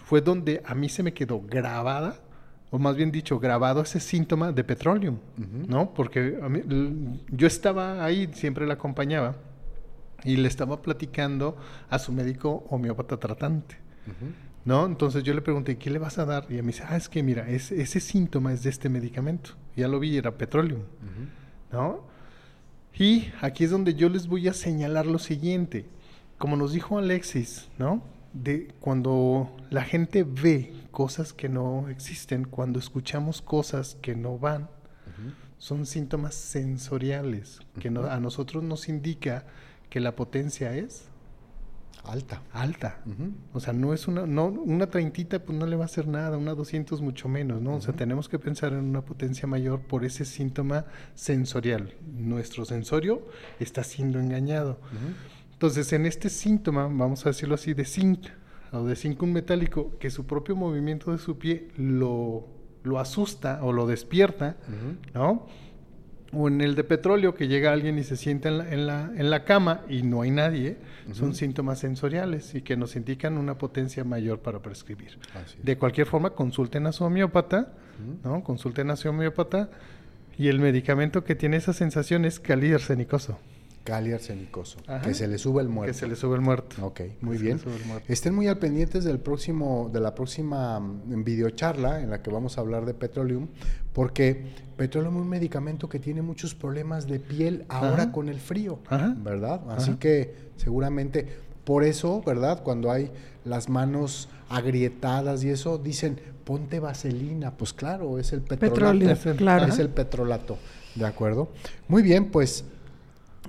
[0.06, 2.22] fue donde a mí se me quedó grabada
[2.70, 5.20] o más bien dicho, grabado ese síntoma de petróleo,
[5.68, 5.94] ¿no?
[5.94, 6.38] Porque
[7.30, 9.36] yo estaba ahí, siempre la acompañaba,
[10.24, 11.56] y le estaba platicando
[11.90, 13.78] a su médico homeópata tratante,
[14.66, 14.86] ¿no?
[14.86, 16.46] Entonces yo le pregunté, ¿qué le vas a dar?
[16.50, 19.52] Y ella me dice, ah, es que mira, ese, ese síntoma es de este medicamento.
[19.76, 20.80] Ya lo vi, era petróleo,
[21.72, 22.02] ¿no?
[22.98, 25.86] Y aquí es donde yo les voy a señalar lo siguiente.
[26.38, 28.02] Como nos dijo Alexis, ¿no?
[28.34, 34.70] De cuando la gente ve cosas que no existen, cuando escuchamos cosas que no van,
[35.58, 39.46] son síntomas sensoriales que a nosotros nos indica
[39.90, 41.06] que la potencia es
[42.04, 42.42] alta.
[42.54, 43.00] Alta.
[43.54, 46.38] O sea, no es una, no, una treintita, pues no le va a hacer nada,
[46.38, 47.76] una 200 mucho menos, ¿no?
[47.76, 51.94] O sea, tenemos que pensar en una potencia mayor por ese síntoma sensorial.
[52.16, 53.28] Nuestro sensorio
[53.60, 54.80] está siendo engañado.
[55.58, 58.28] Entonces, en este síntoma, vamos a decirlo así, de zinc,
[58.72, 62.48] o de zinc metálico, que su propio movimiento de su pie lo,
[62.84, 64.58] lo asusta o lo despierta,
[65.16, 65.48] ¿no?
[66.32, 69.12] O en el de petróleo, que llega alguien y se sienta en la, en la,
[69.16, 70.78] en la cama y no hay nadie,
[71.12, 75.18] son síntomas sensoriales y que nos indican una potencia mayor para prescribir.
[75.64, 77.74] De cualquier forma, consulten a su homeópata,
[78.24, 78.44] ¿no?
[78.44, 79.72] Consulten a su homeópata
[80.38, 82.40] y el medicamento que tiene esa sensación es
[83.88, 84.80] cali arsenicoso.
[85.02, 85.94] Que se le sube el muerto.
[85.94, 86.86] Que se le sube el muerto.
[86.86, 87.58] Ok, muy bien.
[88.10, 92.58] Estén muy al pendientes del próximo, de la próxima mm, videocharla en la que vamos
[92.58, 93.48] a hablar de petroleum,
[93.94, 94.44] porque
[94.76, 98.80] petroleum es un medicamento que tiene muchos problemas de piel ahora con el frío,
[99.24, 99.62] ¿verdad?
[99.70, 101.26] Así que seguramente
[101.64, 102.64] por eso, ¿verdad?
[102.64, 103.10] Cuando hay
[103.46, 107.52] las manos agrietadas y eso, dicen, ponte vaselina.
[107.52, 109.30] Pues claro, es el petrolato.
[109.30, 109.66] el, claro.
[109.66, 110.58] Es el petrolato,
[110.96, 111.48] ¿de acuerdo?
[111.88, 112.66] Muy bien, pues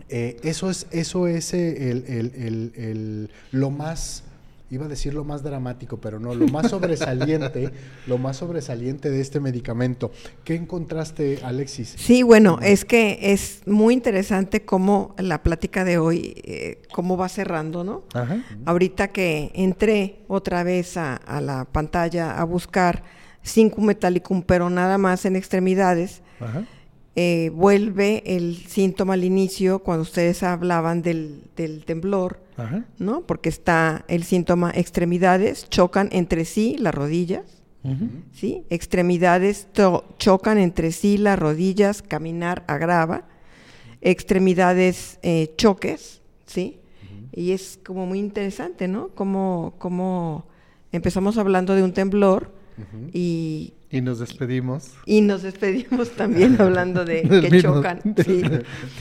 [0.08, 4.24] eh, eso es, eso es eh, el, lo más,
[4.70, 7.70] iba a decir lo más dramático, pero no, lo más sobresaliente,
[8.06, 10.10] lo más sobresaliente de este medicamento.
[10.44, 11.94] ¿Qué encontraste, Alexis?
[11.96, 17.28] Sí, bueno, es que es muy interesante cómo la plática de hoy, eh, cómo va
[17.28, 18.04] cerrando, ¿no?
[18.64, 23.02] Ahorita que entré otra vez a, a la pantalla a buscar
[23.42, 26.22] 5 Metallicum, pero nada más en extremidades.
[26.40, 26.64] Ajá
[27.20, 31.42] eh, vuelve el síntoma al inicio cuando ustedes hablaban del,
[31.84, 32.38] temblor,
[32.98, 33.22] ¿no?
[33.22, 37.42] Porque está el síntoma extremidades, chocan entre sí las rodillas,
[38.30, 38.62] ¿sí?
[38.70, 39.66] Extremidades
[40.18, 43.24] chocan entre sí, las rodillas, caminar agrava.
[44.00, 46.78] Extremidades eh, choques, ¿sí?
[47.32, 49.08] Y es como muy interesante, ¿no?
[49.08, 50.46] Como, como
[50.92, 52.52] empezamos hablando de un temblor
[53.12, 53.72] y...
[53.90, 54.90] Y nos despedimos.
[55.06, 58.00] Y nos despedimos también hablando de que chocan.
[58.24, 58.42] sí.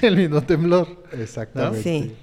[0.01, 1.03] Del mismo temblor.
[1.11, 1.83] Exactamente.
[1.83, 2.15] Sí.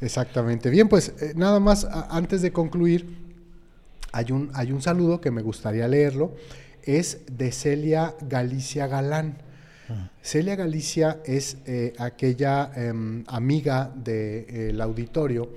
[0.00, 0.70] Exactamente.
[0.70, 3.06] Bien, pues eh, nada más antes de concluir,
[4.12, 6.34] hay un, hay un saludo que me gustaría leerlo.
[6.82, 9.38] Es de Celia Galicia Galán.
[9.88, 10.10] Ah.
[10.22, 15.50] Celia Galicia es eh, aquella em, amiga del auditorio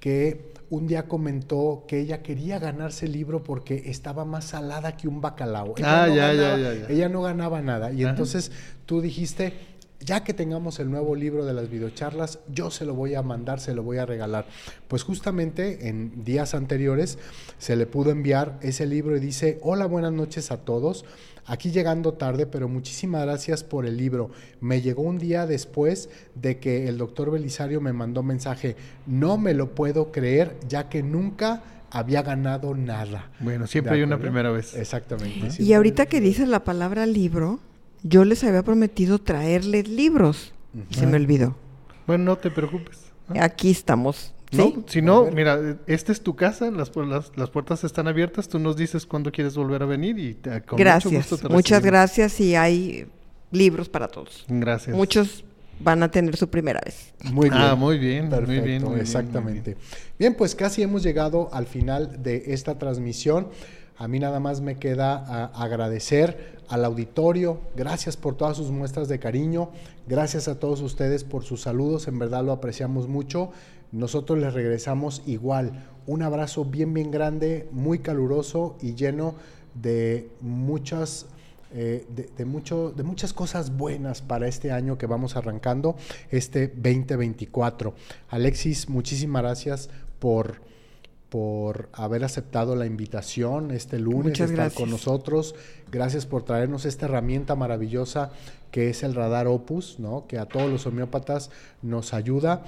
[0.00, 5.08] que un día comentó que ella quería ganarse el libro porque estaba más salada que
[5.08, 5.74] un bacalao.
[5.76, 7.92] Ella, ah, no, ya, ganaba, ya, ya, ella no ganaba nada.
[7.92, 8.52] Y entonces
[8.86, 9.54] tú dijiste,
[10.00, 13.60] ya que tengamos el nuevo libro de las videocharlas, yo se lo voy a mandar,
[13.60, 14.46] se lo voy a regalar.
[14.86, 17.18] Pues justamente en días anteriores
[17.58, 21.04] se le pudo enviar ese libro y dice, hola, buenas noches a todos.
[21.48, 24.30] Aquí llegando tarde, pero muchísimas gracias por el libro.
[24.60, 28.76] Me llegó un día después de que el doctor Belisario me mandó mensaje.
[29.06, 33.30] No me lo puedo creer, ya que nunca había ganado nada.
[33.40, 34.74] Bueno, siempre hay una primera vez.
[34.74, 35.62] Exactamente.
[35.62, 37.60] Y ahorita que dices la palabra libro,
[38.02, 40.52] yo les había prometido traerles libros.
[40.90, 41.56] Se me olvidó.
[42.06, 43.10] Bueno, no te preocupes.
[43.40, 44.34] Aquí estamos.
[44.50, 44.82] ¿Sí?
[44.86, 46.90] si no, mira, esta es tu casa, las,
[47.36, 50.34] las, puertas están abiertas, tú nos dices cuándo quieres volver a venir y
[50.66, 51.12] con gracias.
[51.12, 53.06] mucho gusto te Muchas gracias y hay
[53.50, 54.44] libros para todos.
[54.48, 54.96] Gracias.
[54.96, 55.44] Muchos
[55.80, 57.12] van a tener su primera vez.
[57.32, 57.62] Muy bien.
[57.62, 58.84] Ah, muy bien, muy bien.
[58.98, 59.76] exactamente.
[60.18, 60.34] bien.
[60.34, 63.48] pues casi hemos llegado al final de esta transmisión.
[63.96, 69.18] A mí nada más me queda agradecer al auditorio, gracias por todas sus muestras de
[69.18, 69.70] cariño,
[70.06, 73.50] gracias a todos ustedes por sus saludos, en verdad lo apreciamos mucho.
[73.92, 79.34] Nosotros les regresamos igual, un abrazo bien, bien grande, muy caluroso y lleno
[79.74, 81.26] de muchas
[81.70, 85.96] eh, de, mucho, de muchas cosas buenas para este año que vamos arrancando,
[86.30, 87.94] este 2024.
[88.30, 90.66] Alexis, muchísimas gracias por
[91.28, 95.54] por haber aceptado la invitación este lunes, estar con nosotros.
[95.92, 98.30] Gracias por traernos esta herramienta maravillosa
[98.70, 100.26] que es el radar Opus, ¿no?
[100.26, 101.50] que a todos los homeópatas
[101.82, 102.64] nos ayuda.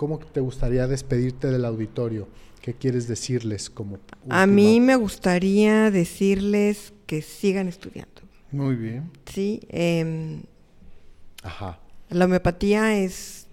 [0.00, 2.26] ¿Cómo te gustaría despedirte del auditorio?
[2.62, 3.98] ¿Qué quieres decirles como
[4.30, 8.22] A mí me gustaría decirles que sigan estudiando.
[8.50, 9.10] Muy bien.
[9.26, 9.60] Sí.
[9.68, 10.40] Em,
[11.42, 11.80] Ajá.
[12.08, 13.46] La homeopatía es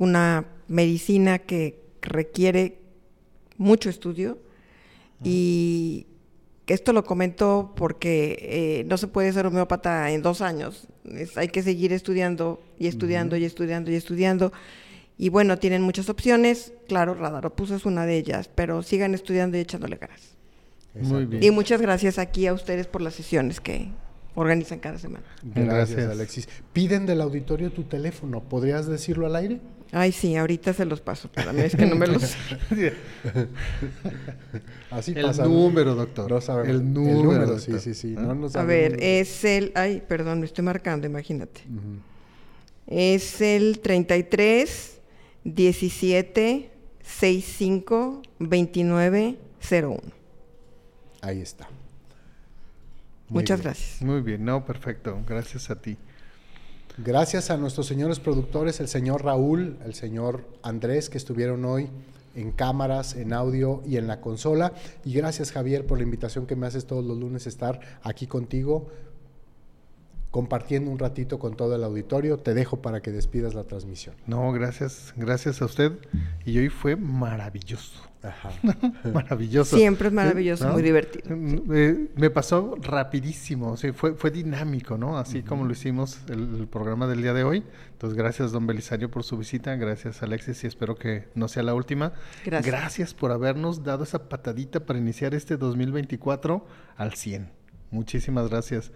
[0.00, 2.76] una medicina que requiere
[3.56, 4.40] mucho estudio
[5.22, 6.08] y
[6.66, 10.88] esto lo comento porque eh, no se puede ser homeópata en dos años.
[11.36, 14.52] hay que seguir estudiando y estudiando y estudiando y estudiando.
[15.18, 16.72] Y bueno, tienen muchas opciones.
[16.88, 20.36] Claro, Radaropus es una de ellas, pero sigan estudiando y echándole ganas.
[20.94, 21.42] Muy bien.
[21.42, 23.90] Y muchas gracias aquí a ustedes por las sesiones que
[24.34, 25.24] organizan cada semana.
[25.42, 26.48] Gracias, Alexis.
[26.72, 28.40] Piden del auditorio tu teléfono.
[28.42, 29.60] ¿Podrías decirlo al aire?
[29.96, 32.20] Ay, sí, ahorita se los paso, pero es que no me los...
[34.90, 36.42] Así el número, doctor.
[36.66, 38.16] El número, sí, sí, sí.
[38.54, 39.70] a ver, es el...
[39.76, 41.60] Ay, perdón, me estoy marcando, imagínate.
[42.88, 44.98] Es el 33
[45.44, 46.70] 17
[47.00, 49.38] 65 29
[49.70, 50.00] 01.
[51.20, 51.68] Ahí está.
[53.28, 54.02] Muchas gracias.
[54.02, 55.22] Muy bien, no, perfecto.
[55.24, 55.96] Gracias a ti.
[56.96, 61.88] Gracias a nuestros señores productores, el señor Raúl, el señor Andrés, que estuvieron hoy
[62.36, 64.72] en cámaras, en audio y en la consola.
[65.04, 68.86] Y gracias Javier por la invitación que me haces todos los lunes estar aquí contigo,
[70.30, 72.38] compartiendo un ratito con todo el auditorio.
[72.38, 74.14] Te dejo para que despidas la transmisión.
[74.28, 75.98] No, gracias, gracias a usted.
[76.44, 78.13] Y hoy fue maravilloso.
[79.12, 79.76] maravilloso.
[79.76, 81.36] Siempre es maravilloso, muy divertido.
[81.74, 85.18] Eh, me pasó rapidísimo, fue, fue dinámico, ¿no?
[85.18, 87.64] Así como lo hicimos el, programa del día de hoy.
[87.92, 89.74] Entonces, gracias, don Belisario, por su visita.
[89.76, 92.12] Gracias, Alexis, y espero que no sea la última.
[92.44, 92.74] Gracias.
[92.74, 96.66] Gracias por habernos dado esa patadita para iniciar este 2024
[96.96, 97.50] al 100.
[97.90, 98.92] Muchísimas gracias.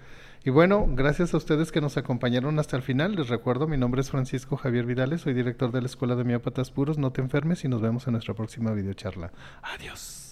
[0.49, 3.17] Y bueno, gracias a ustedes que nos acompañaron hasta el final.
[3.17, 6.71] Les recuerdo, mi nombre es Francisco Javier Vidales, soy director de la Escuela de Miópatas
[6.71, 6.97] Puros.
[6.97, 9.31] No te enfermes y nos vemos en nuestra próxima videocharla.
[9.61, 10.28] Adiós.